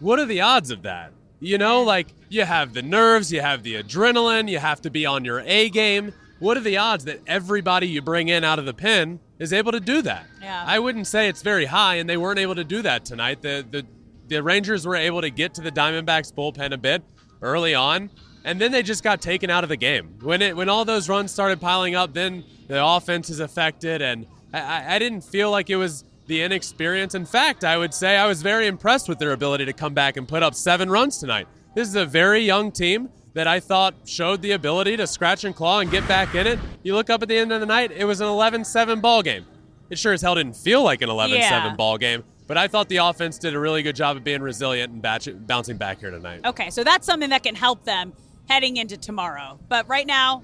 What 0.01 0.19
are 0.19 0.25
the 0.25 0.41
odds 0.41 0.71
of 0.71 0.83
that? 0.83 1.13
You 1.41 1.59
know, 1.59 1.83
like 1.83 2.09
you 2.31 2.45
have 2.45 2.73
the 2.73 2.83
nerves, 2.83 3.31
you 3.31 3.43
have 3.43 3.63
the 3.63 3.75
adrenaline, 3.83 4.49
you 4.51 4.59
have 4.59 4.81
to 4.83 4.91
be 4.91 5.05
on 5.05 5.25
your 5.25 5.41
A 5.41 5.69
game. 5.69 6.13
What 6.39 6.57
are 6.57 6.61
the 6.61 6.79
odds 6.79 7.05
that 7.05 7.21
everybody 7.27 7.89
you 7.89 8.01
bring 8.03 8.29
in 8.29 8.45
out 8.45 8.59
of 8.59 8.65
the 8.67 8.75
pen 8.75 9.21
is 9.39 9.53
able 9.53 9.73
to 9.73 9.81
do 9.81 10.01
that? 10.03 10.27
Yeah. 10.43 10.65
I 10.67 10.79
wouldn't 10.79 11.07
say 11.07 11.29
it's 11.29 11.43
very 11.43 11.67
high, 11.67 11.97
and 11.97 12.09
they 12.09 12.17
weren't 12.17 12.39
able 12.39 12.55
to 12.55 12.65
do 12.65 12.83
that 12.83 13.05
tonight. 13.05 13.43
The 13.43 13.65
the 13.71 13.87
the 14.29 14.43
Rangers 14.43 14.87
were 14.87 14.97
able 14.97 15.21
to 15.21 15.31
get 15.31 15.55
to 15.55 15.61
the 15.61 15.71
Diamondbacks 15.71 16.33
bullpen 16.35 16.73
a 16.73 16.77
bit 16.79 17.03
early 17.43 17.75
on, 17.75 18.11
and 18.47 18.59
then 18.61 18.73
they 18.73 18.83
just 18.83 19.03
got 19.05 19.21
taken 19.21 19.51
out 19.51 19.63
of 19.65 19.69
the 19.69 19.77
game. 19.77 20.15
When 20.23 20.41
it 20.41 20.57
when 20.57 20.71
all 20.71 20.87
those 20.87 21.09
runs 21.11 21.31
started 21.33 21.61
piling 21.61 21.95
up, 21.95 22.15
then 22.15 22.45
the 22.69 22.83
offense 22.83 23.29
is 23.29 23.41
affected, 23.41 24.01
and 24.01 24.25
I- 24.55 24.95
I, 24.95 24.99
didn't 24.99 25.21
feel 25.23 25.51
like 25.51 25.69
it 25.69 25.77
was 25.77 26.05
the 26.27 26.41
inexperience. 26.43 27.15
In 27.15 27.27
fact, 27.27 27.63
I 27.65 27.77
would 27.77 27.93
say 27.93 28.17
I 28.17 28.27
was 28.27 28.41
very 28.43 28.67
impressed 28.67 29.09
with 29.09 29.19
their 29.19 29.33
ability 29.33 29.67
to 29.67 29.73
come 29.73 29.93
back 29.93 30.17
and 30.17 30.27
put 30.27 30.43
up 30.43 30.55
seven 30.55 30.89
runs 30.91 31.19
tonight. 31.19 31.47
This 31.75 31.87
is 31.89 31.95
a 31.97 32.07
very 32.07 32.41
young 32.41 32.73
team 32.73 33.11
that 33.35 33.47
I 33.47 33.61
thought 33.61 33.95
showed 34.07 34.41
the 34.43 34.53
ability 34.53 34.97
to 34.97 35.07
scratch 35.07 35.45
and 35.45 35.55
claw 35.55 35.81
and 35.81 35.91
get 35.91 36.09
back 36.09 36.35
in 36.35 36.47
it. 36.47 36.59
You 36.83 36.95
look 36.95 37.11
up 37.11 37.23
at 37.23 37.29
the 37.29 37.37
end 37.37 37.53
of 37.53 37.61
the 37.61 37.67
night, 37.67 37.93
it 37.93 38.05
was 38.07 38.21
an 38.23 38.29
11-7 38.29 39.03
ball 39.03 39.23
game. 39.23 39.45
It 39.91 39.99
sure 39.99 40.13
as 40.15 40.23
hell 40.23 40.35
didn't 40.37 40.57
feel 40.57 40.83
like 40.83 41.03
an 41.03 41.11
11-7 41.11 41.39
Yeah. 41.39 41.75
ball 41.77 41.99
game, 41.99 42.25
but 42.47 42.57
I 42.57 42.67
thought 42.67 42.89
the 42.89 42.97
offense 42.97 43.39
did 43.39 43.55
a 43.55 43.59
really 43.61 43.83
good 43.83 43.95
job 43.95 44.17
of 44.17 44.25
being 44.25 44.41
resilient 44.41 44.93
and 44.93 45.03
batch- 45.03 45.29
bouncing 45.47 45.77
back 45.77 46.01
here 46.01 46.11
tonight. 46.11 46.41
Okay, 46.47 46.71
so 46.71 46.83
that's 46.83 47.05
something 47.07 47.29
that 47.31 47.43
can 47.43 47.55
help 47.55 47.85
them 47.85 48.15
heading 48.49 48.77
into 48.77 48.97
tomorrow. 48.97 49.59
But 49.69 49.89
right 49.89 50.07
now, 50.07 50.43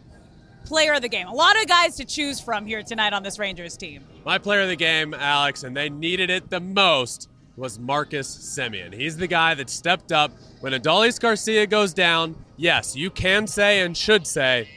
player 0.64 0.94
of 0.94 1.02
the 1.02 1.09
game. 1.09 1.26
A 1.26 1.32
lot 1.35 1.61
of 1.61 1.68
guys 1.68 1.97
to 1.97 2.04
choose 2.04 2.40
from 2.40 2.66
here 2.66 2.82
tonight 2.82 3.12
on 3.12 3.23
this 3.23 3.38
Rangers 3.38 3.76
team. 3.76 4.04
My 4.25 4.38
player 4.38 4.62
of 4.62 4.68
the 4.68 4.76
game, 4.76 5.14
Alex, 5.14 5.64
and 5.64 5.76
they 5.76 5.90
needed 5.90 6.30
it 6.30 6.50
the 6.50 6.61
most, 6.61 7.28
was 7.56 7.78
Marcus 7.78 8.28
Semien. 8.28 8.92
He's 8.92 9.16
the 9.16 9.26
guy 9.26 9.54
that 9.54 9.68
stepped 9.68 10.12
up 10.12 10.32
when 10.61 10.73
Adolis 10.73 11.21
Garcia 11.21 11.66
goes 11.66 11.92
down. 11.92 12.35
Yes, 12.56 12.97
you 12.97 13.11
can 13.11 13.47
say 13.47 13.80
and 13.80 13.97
should 13.97 14.26
say 14.26 14.68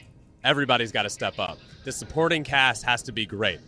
everybody's 0.44 0.92
got 0.92 1.04
to 1.04 1.10
step 1.10 1.40
up. 1.40 1.58
The 1.84 1.92
supporting 1.92 2.44
cast 2.44 2.84
has 2.84 3.04
to 3.04 3.12
be 3.12 3.26
great. 3.26 3.60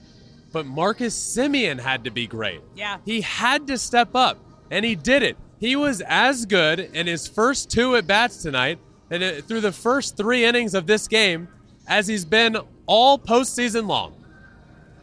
But 0.52 0.66
Marcus 0.66 1.16
Semien 1.16 1.80
had 1.80 2.04
to 2.06 2.12
be 2.12 2.26
great. 2.26 2.62
Yeah. 2.76 2.98
He 3.06 3.22
had 3.22 3.68
to 3.68 3.78
step 3.78 4.16
up, 4.16 4.38
and 4.72 4.84
he 4.84 4.96
did 4.96 5.24
it. 5.24 5.38
He 5.60 5.76
was 5.76 6.02
as 6.02 6.46
good 6.46 6.80
in 6.80 7.08
his 7.08 7.28
first 7.28 7.70
two 7.70 7.96
at 7.96 8.08
bats 8.08 8.42
tonight 8.42 8.80
and 9.10 9.24
uh, 9.24 9.42
through 9.42 9.62
the 9.62 9.72
first 9.72 10.18
three 10.18 10.46
innings 10.46 10.74
of 10.74 10.88
this 10.88 11.08
game 11.08 11.48
as 11.88 12.08
he's 12.08 12.26
been 12.26 12.58
all 12.86 13.18
postseason 13.18 13.88
long. 13.88 14.14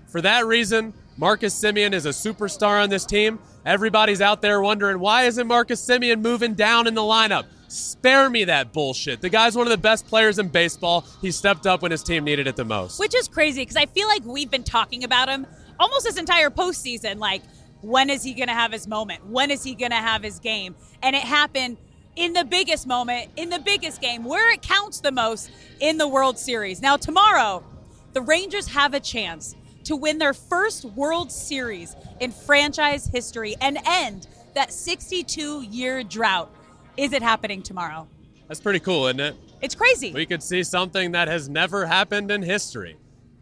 For 0.06 0.20
that 0.20 0.46
reason, 0.46 0.92
Marcus 1.16 1.58
Semien 1.58 1.92
is 1.92 2.06
a 2.06 2.10
superstar 2.10 2.82
on 2.82 2.90
this 2.90 3.04
team. 3.04 3.38
Everybody's 3.64 4.20
out 4.20 4.42
there 4.42 4.60
wondering 4.60 4.98
why 4.98 5.24
isn't 5.24 5.46
Marcus 5.46 5.84
Semien 5.84 6.20
moving 6.20 6.54
down 6.54 6.86
in 6.86 6.94
the 6.94 7.02
lineup? 7.02 7.46
Spare 7.68 8.30
me 8.30 8.44
that 8.44 8.72
bullshit. 8.72 9.20
The 9.20 9.30
guy's 9.30 9.56
one 9.56 9.66
of 9.66 9.70
the 9.70 9.78
best 9.78 10.06
players 10.06 10.38
in 10.38 10.48
baseball. 10.48 11.04
He 11.20 11.30
stepped 11.32 11.66
up 11.66 11.82
when 11.82 11.90
his 11.90 12.02
team 12.02 12.24
needed 12.24 12.46
it 12.46 12.56
the 12.56 12.64
most. 12.64 13.00
Which 13.00 13.14
is 13.14 13.26
crazy 13.26 13.62
because 13.62 13.76
I 13.76 13.86
feel 13.86 14.06
like 14.06 14.24
we've 14.24 14.50
been 14.50 14.62
talking 14.64 15.02
about 15.02 15.28
him 15.28 15.46
almost 15.80 16.04
this 16.04 16.16
entire 16.18 16.50
postseason. 16.50 17.18
Like, 17.18 17.42
when 17.80 18.10
is 18.10 18.22
he 18.22 18.34
going 18.34 18.48
to 18.48 18.54
have 18.54 18.72
his 18.72 18.86
moment? 18.86 19.26
When 19.26 19.50
is 19.50 19.64
he 19.64 19.74
going 19.74 19.90
to 19.90 19.96
have 19.96 20.22
his 20.22 20.38
game? 20.38 20.74
And 21.02 21.16
it 21.16 21.22
happened 21.22 21.78
in 22.16 22.32
the 22.32 22.44
biggest 22.44 22.86
moment, 22.86 23.30
in 23.36 23.50
the 23.50 23.58
biggest 23.58 24.00
game, 24.00 24.24
where 24.24 24.52
it 24.52 24.62
counts 24.62 25.00
the 25.00 25.12
most 25.12 25.50
in 25.80 25.98
the 25.98 26.08
World 26.08 26.38
Series. 26.38 26.80
Now, 26.80 26.96
tomorrow, 26.96 27.64
the 28.12 28.22
Rangers 28.22 28.68
have 28.68 28.94
a 28.94 29.00
chance 29.00 29.56
to 29.84 29.96
win 29.96 30.18
their 30.18 30.34
first 30.34 30.84
World 30.84 31.30
Series 31.30 31.94
in 32.20 32.30
franchise 32.30 33.06
history 33.06 33.56
and 33.60 33.78
end 33.86 34.28
that 34.54 34.72
62 34.72 35.62
year 35.62 36.02
drought. 36.02 36.50
Is 36.96 37.12
it 37.12 37.22
happening 37.22 37.62
tomorrow? 37.62 38.06
That's 38.48 38.60
pretty 38.60 38.80
cool, 38.80 39.06
isn't 39.06 39.20
it? 39.20 39.36
It's 39.60 39.74
crazy. 39.74 40.12
We 40.12 40.26
could 40.26 40.42
see 40.42 40.62
something 40.62 41.12
that 41.12 41.28
has 41.28 41.48
never 41.48 41.86
happened 41.86 42.30
in 42.30 42.42
history. 42.42 42.96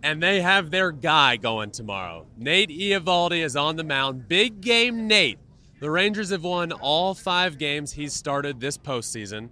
And 0.04 0.20
they 0.22 0.40
have 0.40 0.70
their 0.70 0.90
guy 0.90 1.36
going 1.36 1.70
tomorrow. 1.70 2.26
Nate 2.36 2.70
Eovaldi 2.70 3.44
is 3.44 3.54
on 3.54 3.76
the 3.76 3.84
mound. 3.84 4.26
Big 4.26 4.60
game 4.60 5.06
Nate. 5.06 5.38
The 5.82 5.90
Rangers 5.90 6.30
have 6.30 6.44
won 6.44 6.70
all 6.70 7.12
five 7.12 7.58
games 7.58 7.90
he's 7.90 8.12
started 8.12 8.60
this 8.60 8.78
postseason. 8.78 9.48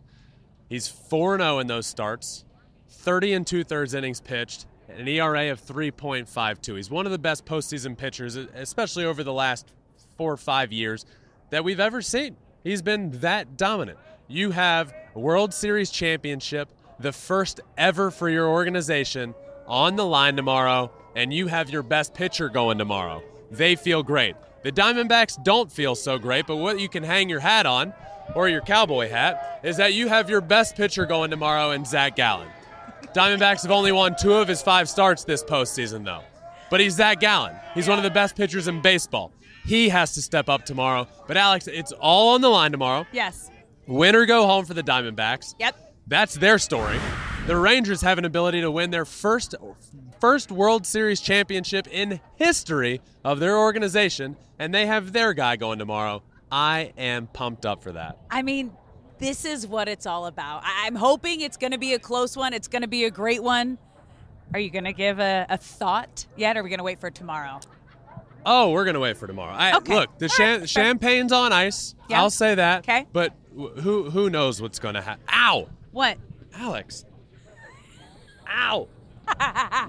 He's 0.69 0.87
4 0.87 1.39
0 1.39 1.59
in 1.59 1.67
those 1.67 1.89
starts, 1.89 2.45
30 2.89 3.33
and 3.33 3.45
two 3.45 3.65
thirds 3.65 3.95
innings 3.95 4.21
pitched, 4.21 4.67
an 4.89 5.09
ERA 5.09 5.51
of 5.51 5.61
3.52. 5.61 6.77
He's 6.77 6.89
one 6.89 7.05
of 7.05 7.11
the 7.11 7.19
best 7.19 7.45
postseason 7.45 7.99
pitchers, 7.99 8.37
especially 8.37 9.05
over 9.05 9.25
the 9.25 9.33
last 9.33 9.73
four 10.17 10.33
or 10.33 10.37
five 10.37 10.71
years, 10.71 11.05
that 11.51 11.65
we've 11.65 11.81
ever 11.81 12.01
seen. 12.01 12.37
He's 12.63 12.81
been 12.81 13.11
that 13.19 13.57
dominant. 13.57 13.99
You 14.29 14.53
have 14.53 14.95
a 15.17 15.19
World 15.19 15.53
Series 15.53 15.91
championship, 15.91 16.69
the 17.01 17.11
first 17.11 17.59
ever 17.77 18.13
for 18.13 18.29
your 18.29 18.47
organization, 18.47 19.35
on 19.67 19.97
the 19.97 20.07
line 20.07 20.37
tomorrow, 20.37 20.93
and 21.17 21.35
you 21.35 21.49
have 21.49 21.71
your 21.71 21.83
best 21.83 22.15
pitcher 22.15 22.49
going 22.49 22.79
tomorrow. 22.79 23.21
They 23.51 23.75
feel 23.75 24.05
great. 24.05 24.37
The 24.63 24.73
Diamondbacks 24.73 25.43
don't 25.43 25.73
feel 25.73 25.95
so 25.95 26.19
great, 26.19 26.47
but 26.47 26.57
what 26.57 26.79
you 26.81 26.89
can 26.89 27.03
hang 27.03 27.29
your 27.29 27.41
hat 27.41 27.65
on, 27.67 27.95
or 28.35 28.49
your 28.49 28.61
cowboy 28.61 29.09
hat, 29.09 29.61
is 29.63 29.77
that 29.79 29.95
you 29.95 30.09
have 30.09 30.29
your 30.29 30.41
best 30.41 30.77
pitcher 30.77 31.07
going 31.07 31.31
tomorrow 31.31 31.71
in 31.71 31.85
Zach 31.85 32.15
Gallen. 32.17 32.49
Diamondbacks 33.15 33.63
have 33.63 33.71
only 33.71 33.91
won 33.93 34.15
two 34.21 34.35
of 34.35 34.47
his 34.49 34.63
five 34.63 34.89
starts 34.89 35.25
this 35.25 35.43
postseason, 35.43 36.05
though. 36.05 36.23
But 36.71 36.81
he's 36.81 36.95
Zach 36.95 37.21
Gallen. 37.21 37.57
He's 37.75 37.89
one 37.89 37.99
of 37.99 38.05
the 38.05 38.11
best 38.11 38.37
pitchers 38.37 38.69
in 38.69 38.81
baseball. 38.83 39.33
He 39.65 39.89
has 39.89 40.13
to 40.15 40.23
step 40.23 40.49
up 40.49 40.65
tomorrow. 40.65 41.09
But 41.27 41.37
Alex, 41.37 41.67
it's 41.67 41.93
all 41.93 42.35
on 42.35 42.41
the 42.41 42.49
line 42.49 42.71
tomorrow. 42.71 43.07
yes. 43.13 43.51
Win 43.87 44.15
or 44.15 44.25
go 44.25 44.47
home 44.47 44.65
for 44.67 44.75
the 44.75 44.85
Diamondbacks. 44.85 45.55
Yep. 45.59 45.75
That's 46.07 46.35
their 46.35 46.59
story. 46.59 46.99
The 47.51 47.57
Rangers 47.57 48.01
have 48.03 48.17
an 48.17 48.25
ability 48.25 48.61
to 48.61 48.71
win 48.71 48.93
their 48.93 49.05
first 49.05 49.57
first 50.21 50.53
World 50.53 50.87
Series 50.87 51.21
championship 51.21 51.89
in 51.89 52.21
history 52.37 53.01
of 53.25 53.41
their 53.41 53.59
organization, 53.59 54.37
and 54.61 54.73
they 54.73 54.87
have 54.87 55.13
their 55.13 55.33
guy 55.33 55.57
going 55.57 55.81
tomorrow. 55.81 56.23
I 56.53 56.93
am 56.97 57.27
pumped 57.27 57.67
up 57.67 57.83
for 57.83 57.91
that. 57.91 58.19
I 58.31 58.43
mean, 58.43 58.71
this 59.19 59.45
is 59.45 59.67
what 59.67 59.89
it's 59.89 60.07
all 60.07 60.27
about. 60.27 60.63
I'm 60.65 60.95
hoping 60.95 61.41
it's 61.41 61.57
going 61.57 61.73
to 61.73 61.79
be 61.79 61.93
a 61.95 61.99
close 61.99 62.37
one. 62.37 62.53
It's 62.53 62.69
going 62.69 62.83
to 62.83 62.89
be 62.89 63.03
a 63.03 63.11
great 63.11 63.43
one. 63.43 63.79
Are 64.55 64.61
you 64.61 64.71
going 64.71 64.85
to 64.85 64.93
give 64.93 65.19
a, 65.19 65.45
a 65.51 65.57
thought 65.57 66.27
yet? 66.37 66.57
Or 66.57 66.61
are 66.61 66.63
we 66.63 66.69
going 66.69 66.79
to 66.79 66.85
wait 66.85 67.01
for 67.01 67.11
tomorrow? 67.11 67.59
Oh, 68.47 68.71
we're 68.71 68.85
gonna 68.85 69.01
wait 69.01 69.17
for 69.17 69.27
tomorrow. 69.27 69.53
I, 69.53 69.77
Okay. 69.77 69.97
Look, 69.97 70.19
the 70.19 70.35
right. 70.39 70.69
champagne's 70.69 71.33
on 71.33 71.53
ice. 71.53 71.97
Yeah. 72.09 72.21
I'll 72.23 72.31
say 72.31 72.55
that. 72.55 72.79
Okay. 72.89 73.07
But 73.13 73.35
who 73.55 74.09
who 74.09 74.31
knows 74.31 74.63
what's 74.63 74.79
gonna 74.79 75.03
happen? 75.03 75.25
Ow, 75.31 75.69
What? 75.91 76.17
Alex. 76.55 77.05
Ow. 78.51 78.89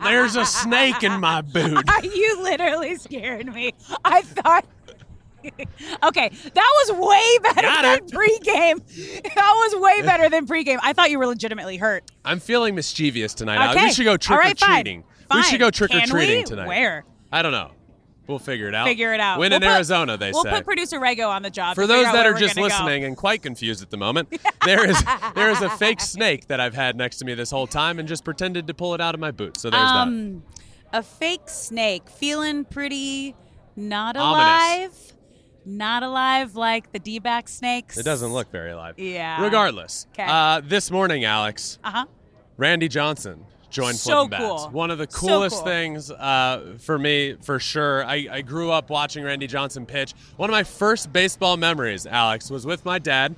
There's 0.04 0.36
a 0.36 0.46
snake 0.46 1.04
in 1.04 1.20
my 1.20 1.42
boot. 1.42 1.84
you 2.04 2.44
literally 2.44 2.96
scared 2.96 3.52
me. 3.54 3.74
I 4.06 4.22
thought. 4.22 4.66
okay, 6.04 6.30
that 6.54 6.86
was 6.86 6.92
way 7.00 7.38
better 7.42 7.62
Got 7.68 7.82
than 7.82 7.98
it. 7.98 8.12
pregame. 8.12 9.24
That 9.34 9.52
was 9.56 9.82
way 9.82 10.04
better 10.04 10.30
than 10.30 10.46
pregame. 10.46 10.78
I 10.84 10.94
thought 10.94 11.10
you 11.10 11.18
were 11.18 11.26
legitimately 11.26 11.78
hurt. 11.78 12.04
I'm 12.24 12.40
feeling 12.40 12.76
mischievous 12.76 13.34
tonight. 13.34 13.72
Okay. 13.72 13.86
We 13.86 13.92
should 13.94 14.04
go 14.04 14.12
All 14.12 14.18
trick 14.20 14.38
or 14.38 14.40
right, 14.42 14.60
fine. 14.60 14.84
treating. 14.84 15.04
We 15.32 15.38
Fine. 15.38 15.44
should 15.46 15.60
go 15.60 15.72
trick 15.72 15.92
or 15.96 16.00
Can 16.00 16.10
treating 16.10 16.38
we? 16.40 16.44
tonight. 16.44 16.68
Where? 16.68 17.06
I 17.32 17.42
don't 17.42 17.54
know. 17.54 17.72
We'll 18.32 18.40
figure 18.40 18.68
it 18.68 18.74
out. 18.74 18.88
Figure 18.88 19.14
it 19.14 19.20
out. 19.20 19.38
Win 19.40 19.52
We'll 19.52 19.58
in 19.58 19.62
put- 19.62 19.72
Arizona, 19.76 20.18
they 20.18 20.32
say. 20.32 20.40
we'll 20.44 20.46
put 20.54 20.66
producer 20.66 21.00
Rego 21.00 21.28
on 21.30 21.44
the 21.44 21.50
job. 21.50 21.76
For 21.76 21.86
those 21.86 22.06
that 22.06 22.26
are 22.26 22.34
just 22.34 22.56
gonna 22.56 22.68
go. 22.70 22.74
listening 22.74 23.04
and 23.04 23.16
quite 23.16 23.44
confused 23.44 23.84
at 23.84 23.90
the 23.92 23.98
moment, 23.98 24.30
there 24.66 24.90
is 24.90 25.04
there 25.36 25.50
is 25.52 25.62
a 25.62 25.70
fake 25.70 26.00
snake 26.02 26.48
that 26.48 26.60
I've 26.60 26.74
had 26.74 26.96
next 26.96 27.18
to 27.18 27.26
me 27.26 27.34
this 27.34 27.52
whole 27.52 27.68
time 27.68 28.00
and 28.00 28.08
just 28.08 28.24
pretended 28.24 28.66
to 28.68 28.74
pull 28.74 28.96
it 28.96 29.02
out 29.02 29.14
of 29.14 29.20
my 29.22 29.32
boot. 29.32 29.58
So 29.58 29.70
there's 29.70 29.84
that. 29.84 29.98
Um, 30.08 30.44
a 30.94 31.04
fake 31.04 31.48
snake, 31.50 32.10
feeling 32.10 32.66
pretty 32.66 33.36
not 33.76 34.18
Ominous. 34.18 34.42
alive. 34.44 35.14
not 35.66 36.04
alive 36.04 36.56
like 36.56 36.92
the 36.92 37.00
D-back 37.00 37.48
snakes. 37.48 37.98
It 37.98 38.04
doesn't 38.04 38.34
look 38.34 38.52
very 38.52 38.72
alive. 38.72 38.96
Yeah. 38.98 39.42
Regardless, 39.44 40.08
uh, 40.18 40.62
this 40.64 40.90
morning, 40.92 41.24
Alex, 41.24 41.78
Uh 41.84 41.92
huh. 41.92 42.06
Randy 42.58 42.88
Johnson 42.88 43.46
joined 43.72 43.96
So 43.98 44.28
Flippin' 44.28 44.30
Bats. 44.32 44.44
cool. 44.64 44.70
One 44.70 44.92
of 44.92 44.98
the 44.98 45.08
So 45.10 45.20
coolest 45.28 45.56
cool. 45.58 45.66
things 45.66 46.12
uh, 46.12 46.76
for 46.80 47.00
me, 47.00 47.36
for 47.42 47.60
sure. 47.60 48.06
I, 48.06 48.28
I 48.32 48.42
grew 48.42 48.70
up 48.72 48.90
watching 48.90 49.24
Randy 49.24 49.48
Johnson 49.48 49.86
pitch. 49.86 50.14
One 50.38 50.50
of 50.50 50.52
my 50.52 50.64
first 50.64 51.12
baseball 51.12 51.58
memories, 51.58 52.06
Alex, 52.06 52.50
was 52.52 52.66
with 52.66 52.86
my 52.86 53.00
dad. 53.00 53.36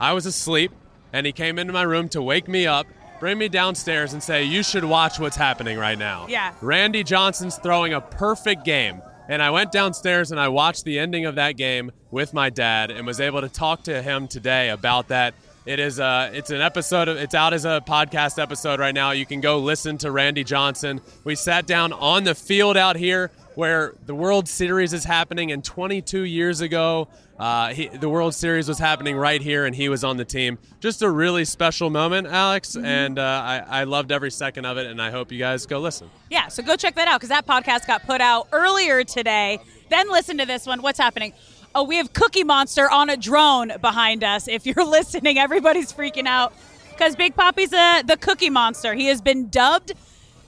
I 0.00 0.12
was 0.12 0.26
asleep, 0.26 0.72
and 1.12 1.24
he 1.24 1.32
came 1.32 1.58
into 1.58 1.72
my 1.72 1.82
room 1.82 2.08
to 2.10 2.20
wake 2.20 2.48
me 2.48 2.66
up, 2.66 2.86
bring 3.20 3.38
me 3.38 3.48
downstairs, 3.48 4.12
and 4.12 4.22
say, 4.22 4.44
You 4.44 4.62
should 4.62 4.84
watch 4.84 5.18
what's 5.18 5.36
happening 5.36 5.78
right 5.78 5.98
now. 5.98 6.26
Yeah. 6.28 6.52
Randy 6.60 7.02
Johnson's 7.02 7.56
throwing 7.56 7.94
a 7.94 8.00
perfect 8.00 8.64
game. 8.64 9.00
And 9.28 9.42
I 9.42 9.50
went 9.50 9.72
downstairs 9.72 10.30
and 10.30 10.38
I 10.38 10.46
watched 10.46 10.84
the 10.84 11.00
ending 11.00 11.26
of 11.26 11.34
that 11.34 11.56
game 11.56 11.90
with 12.12 12.32
my 12.32 12.48
dad 12.48 12.92
and 12.92 13.04
was 13.04 13.18
able 13.20 13.40
to 13.40 13.48
talk 13.48 13.82
to 13.84 14.00
him 14.00 14.28
today 14.28 14.68
about 14.68 15.08
that. 15.08 15.34
It 15.66 15.80
is 15.80 15.98
uh 15.98 16.30
it's 16.32 16.50
an 16.50 16.60
episode 16.60 17.08
of 17.08 17.16
it's 17.16 17.34
out 17.34 17.52
as 17.52 17.64
a 17.64 17.82
podcast 17.84 18.40
episode 18.40 18.78
right 18.78 18.94
now. 18.94 19.10
You 19.10 19.26
can 19.26 19.40
go 19.40 19.58
listen 19.58 19.98
to 19.98 20.12
Randy 20.12 20.44
Johnson. 20.44 21.00
We 21.24 21.34
sat 21.34 21.66
down 21.66 21.92
on 21.92 22.22
the 22.22 22.36
field 22.36 22.76
out 22.76 22.94
here 22.94 23.32
where 23.56 23.94
the 24.06 24.14
World 24.14 24.46
Series 24.46 24.92
is 24.92 25.02
happening 25.02 25.50
and 25.50 25.64
22 25.64 26.22
years 26.22 26.60
ago 26.60 27.08
uh, 27.38 27.68
he, 27.68 27.88
the 27.88 28.08
World 28.08 28.34
Series 28.34 28.66
was 28.66 28.78
happening 28.78 29.16
right 29.16 29.42
here, 29.42 29.66
and 29.66 29.74
he 29.74 29.88
was 29.88 30.04
on 30.04 30.16
the 30.16 30.24
team. 30.24 30.58
Just 30.80 31.02
a 31.02 31.10
really 31.10 31.44
special 31.44 31.90
moment, 31.90 32.26
Alex, 32.26 32.76
and 32.76 33.18
uh, 33.18 33.22
I, 33.22 33.80
I 33.80 33.84
loved 33.84 34.10
every 34.10 34.30
second 34.30 34.64
of 34.64 34.78
it. 34.78 34.86
And 34.86 35.02
I 35.02 35.10
hope 35.10 35.30
you 35.30 35.38
guys 35.38 35.66
go 35.66 35.78
listen. 35.78 36.08
Yeah, 36.30 36.48
so 36.48 36.62
go 36.62 36.76
check 36.76 36.94
that 36.94 37.08
out 37.08 37.20
because 37.20 37.28
that 37.28 37.46
podcast 37.46 37.86
got 37.86 38.04
put 38.04 38.20
out 38.20 38.48
earlier 38.52 39.04
today. 39.04 39.58
Then 39.90 40.10
listen 40.10 40.38
to 40.38 40.46
this 40.46 40.66
one. 40.66 40.80
What's 40.80 40.98
happening? 40.98 41.34
Oh, 41.78 41.82
we 41.82 41.96
have 41.96 42.14
Cookie 42.14 42.42
Monster 42.42 42.90
on 42.90 43.10
a 43.10 43.18
drone 43.18 43.70
behind 43.82 44.24
us. 44.24 44.48
If 44.48 44.64
you're 44.64 44.84
listening, 44.86 45.38
everybody's 45.38 45.92
freaking 45.92 46.26
out 46.26 46.54
because 46.90 47.14
Big 47.14 47.36
Poppy's 47.36 47.70
a, 47.74 48.02
the 48.02 48.16
Cookie 48.16 48.48
Monster. 48.48 48.94
He 48.94 49.08
has 49.08 49.20
been 49.20 49.50
dubbed 49.50 49.92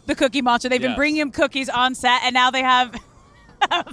the 0.07 0.15
Cookie 0.15 0.41
Monster. 0.41 0.71
They've 0.71 0.81
been 0.81 0.97
bringing 0.97 1.21
him 1.21 1.31
cookies 1.31 1.69
on 1.69 1.95
set, 1.95 2.23
and 2.25 2.33
now 2.33 2.51
they 2.51 2.63
have 2.63 2.95
a 3.71 3.85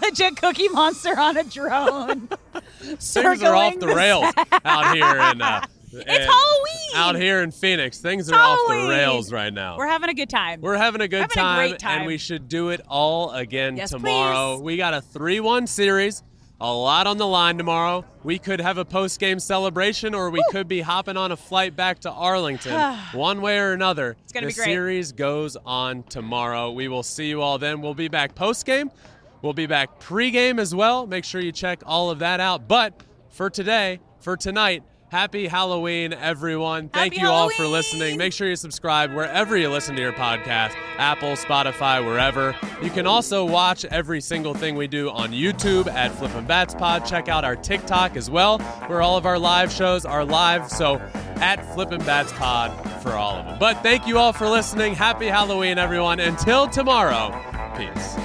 legit 0.00 0.36
Cookie 0.36 0.68
Monster 0.68 1.18
on 1.18 1.36
a 1.36 1.42
drone. 1.42 2.28
Things 2.80 3.16
are 3.42 3.56
off 3.56 3.76
the 3.80 3.88
rails 3.88 4.32
out 4.64 4.94
here, 4.94 5.04
and 5.04 5.42
uh, 5.42 5.62
It's 5.92 6.06
Halloween. 6.24 6.94
out 6.94 7.16
here 7.16 7.42
in 7.42 7.50
Phoenix. 7.50 7.98
Things 7.98 8.30
are 8.30 8.38
off 8.38 8.60
the 8.68 8.86
rails 8.88 9.32
right 9.32 9.52
now. 9.52 9.76
We're 9.76 9.88
having 9.88 10.08
a 10.08 10.14
good 10.14 10.30
time. 10.30 10.60
We're 10.60 10.76
having 10.76 11.00
a 11.00 11.08
good, 11.08 11.22
Having 11.22 11.32
a 11.32 11.40
time, 11.42 11.68
great 11.70 11.78
time. 11.80 11.98
and 11.98 12.06
we 12.06 12.16
should 12.16 12.48
do 12.48 12.68
it 12.68 12.80
all 12.88 13.32
again 13.32 13.76
Yes, 13.76 13.90
tomorrow. 13.90 14.58
please. 14.58 14.62
We 14.62 14.76
got 14.76 14.94
a 14.94 15.00
3 15.00 15.40
1 15.40 15.66
series, 15.66 16.22
a 16.60 16.72
lot 16.72 17.06
on 17.06 17.16
the 17.16 17.26
line 17.26 17.56
tomorrow. 17.56 18.04
We 18.22 18.38
could 18.38 18.60
have 18.60 18.76
a 18.78 18.84
post 18.84 19.18
game 19.18 19.38
celebration, 19.40 20.14
or 20.14 20.28
we 20.30 20.42
could 20.50 20.68
be 20.68 20.80
hopping 20.82 21.16
on 21.16 21.32
a 21.32 21.36
flight 21.36 21.74
back 21.74 22.00
to 22.00 22.10
Arlington. 22.10 22.72
One 23.12 23.40
way 23.40 23.58
or 23.58 23.72
another, 23.72 24.16
It's 24.24 24.32
gonna 24.32 24.46
the 24.46 24.52
be 24.52 24.56
great. 24.56 24.64
series 24.66 25.12
goes 25.12 25.56
on 25.64 26.02
tomorrow. 26.04 26.70
We 26.70 26.88
will 26.88 27.02
see 27.02 27.28
you 27.28 27.40
all 27.40 27.58
then. 27.58 27.80
We'll 27.80 27.94
be 27.94 28.08
back 28.08 28.34
post 28.34 28.66
game. 28.66 28.90
We'll 29.42 29.54
be 29.54 29.66
back 29.66 29.98
pre-game 30.00 30.58
as 30.58 30.74
well. 30.74 31.06
Make 31.06 31.24
sure 31.24 31.40
you 31.40 31.50
check 31.52 31.82
all 31.86 32.10
of 32.10 32.18
that 32.18 32.40
out. 32.40 32.68
But 32.68 32.92
for 33.30 33.48
today, 33.48 34.00
for 34.18 34.36
tonight, 34.36 34.82
happy 35.10 35.48
Halloween, 35.48 36.12
everyone. 36.12 36.88
Thank 36.88 37.14
Happy 37.14 37.24
you 37.24 37.30
all 37.30 37.50
for 37.50 37.66
listening. 37.66 38.16
Make 38.16 38.32
sure 38.32 38.48
you 38.48 38.56
subscribe 38.56 39.12
wherever 39.12 39.56
you 39.56 39.68
listen 39.68 39.96
to 39.96 40.02
your 40.02 40.12
podcast 40.12 40.72
Apple, 40.98 41.30
Spotify, 41.30 42.04
wherever. 42.04 42.54
You 42.82 42.90
can 42.90 43.06
also 43.06 43.44
watch 43.44 43.84
every 43.86 44.20
single 44.20 44.54
thing 44.54 44.76
we 44.76 44.86
do 44.86 45.10
on 45.10 45.30
YouTube 45.30 45.88
at 45.88 46.12
Flippin' 46.12 46.46
Bats 46.46 46.74
Pod. 46.74 47.04
Check 47.04 47.28
out 47.28 47.44
our 47.44 47.56
TikTok 47.56 48.16
as 48.16 48.30
well, 48.30 48.58
where 48.86 49.02
all 49.02 49.16
of 49.16 49.26
our 49.26 49.38
live 49.38 49.72
shows 49.72 50.04
are 50.04 50.24
live. 50.24 50.70
So 50.70 50.96
at 51.36 51.56
Flippin' 51.74 52.04
Bats 52.04 52.32
Pod 52.32 52.70
for 53.02 53.12
all 53.12 53.34
of 53.34 53.46
them. 53.46 53.58
But 53.58 53.82
thank 53.82 54.06
you 54.06 54.18
all 54.18 54.32
for 54.32 54.48
listening. 54.48 54.94
Happy 54.94 55.26
Halloween, 55.26 55.78
everyone. 55.78 56.20
Until 56.20 56.68
tomorrow, 56.68 57.30
peace. 57.76 58.16